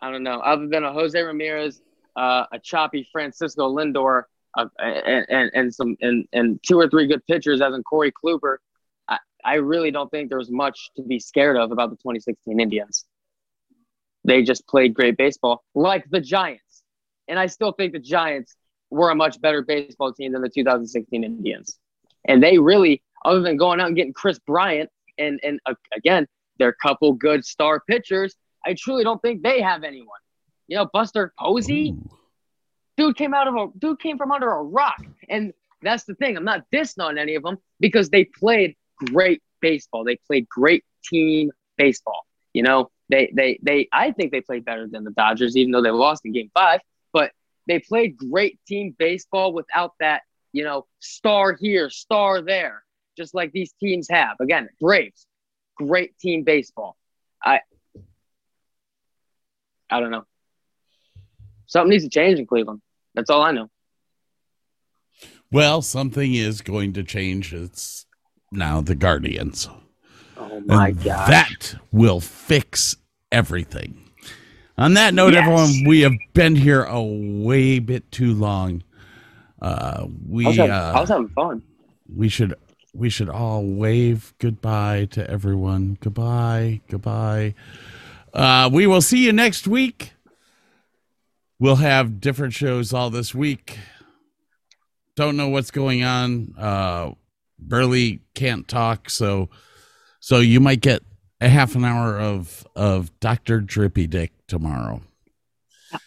[0.00, 0.40] I don't know.
[0.40, 1.82] Other than a Jose Ramirez,
[2.16, 4.24] uh, a choppy Francisco Lindor,
[4.56, 8.56] and, and and some and and two or three good pitchers, as in Corey Kluber,
[9.08, 13.04] I, I really don't think there's much to be scared of about the 2016 Indians.
[14.24, 16.82] They just played great baseball, like the Giants,
[17.28, 18.56] and I still think the Giants
[18.90, 21.78] were a much better baseball team than the 2016 Indians.
[22.26, 26.26] And they really, other than going out and getting Kris Bryant and and uh, again,
[26.58, 30.08] their couple good star pitchers, I truly don't think they have anyone.
[30.68, 32.18] You know, Buster Posey, Ooh.
[32.96, 35.52] Dude came out of a dude came from under a rock, and
[35.82, 36.36] that's the thing.
[36.36, 40.04] I'm not dissing on any of them because they played great baseball.
[40.04, 42.26] They played great team baseball.
[42.52, 43.88] You know, they they they.
[43.92, 46.80] I think they played better than the Dodgers, even though they lost in Game Five.
[47.12, 47.32] But
[47.66, 50.22] they played great team baseball without that,
[50.52, 52.84] you know, star here, star there,
[53.16, 54.36] just like these teams have.
[54.40, 55.26] Again, Braves,
[55.76, 56.96] great team baseball.
[57.42, 57.60] I
[59.90, 60.24] I don't know.
[61.74, 62.80] Something needs to change in Cleveland.
[63.16, 63.68] That's all I know.
[65.50, 67.52] Well, something is going to change.
[67.52, 68.06] It's
[68.52, 69.68] now the Guardians.
[70.36, 71.28] Oh my god.
[71.30, 72.96] That will fix
[73.32, 74.08] everything.
[74.78, 75.42] On that note, Yes.
[75.42, 78.84] everyone, we have been here a way bit too long.
[79.60, 81.62] Uh, we I was, having, uh, I was having fun.
[82.14, 82.54] we should
[82.92, 85.98] we should all wave goodbye to everyone.
[86.00, 87.54] Goodbye, goodbye.
[88.32, 90.12] Uh, we will see you next week.
[91.58, 93.78] We'll have different shows all this week.
[95.16, 96.54] Don't know what's going on.
[96.58, 97.12] Uh,
[97.58, 99.48] Burley can't talk, so
[100.20, 101.02] so you might get
[101.40, 105.00] a half an hour of of Doctor Drippy Dick tomorrow.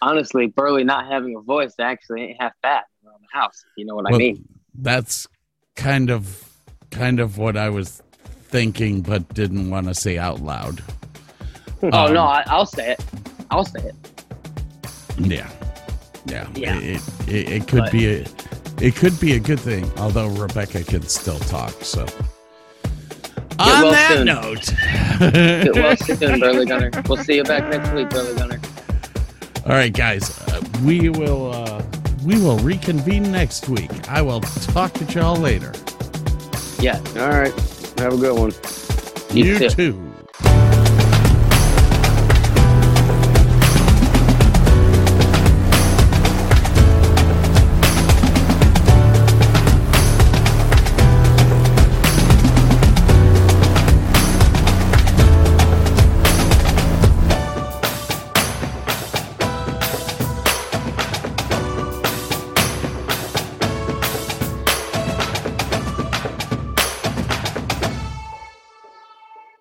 [0.02, 3.64] Honestly, Burley not having a voice actually ain't half bad around the house.
[3.65, 4.48] if You know what I mean?
[4.74, 5.28] That's
[5.76, 6.52] kind of
[6.91, 8.02] kind of what I was
[8.44, 10.84] thinking, but didn't want to say out loud.
[11.84, 13.06] oh um, no, I, I'll say it.
[13.49, 14.16] I'll say it.
[15.18, 15.49] Yeah,
[16.26, 16.80] yeah, Yeah.
[16.80, 18.26] It, it, it could But- be a
[18.80, 19.89] it could be a good thing.
[19.98, 22.06] Although Rebecca can still talk, so.
[23.60, 24.26] On well that soon.
[24.27, 24.73] note,
[25.64, 26.91] Get well soon, Burley Gunner.
[27.10, 28.60] We'll see you back next week, Burley Gunner.
[29.65, 31.81] all right, guys, uh, we will uh,
[32.23, 33.89] we will reconvene next week.
[34.10, 35.73] I will talk to y'all later.
[36.80, 37.02] Yeah.
[37.15, 37.52] All right.
[37.98, 38.52] Have a good one.
[39.35, 39.69] You You too.
[39.69, 40.07] too.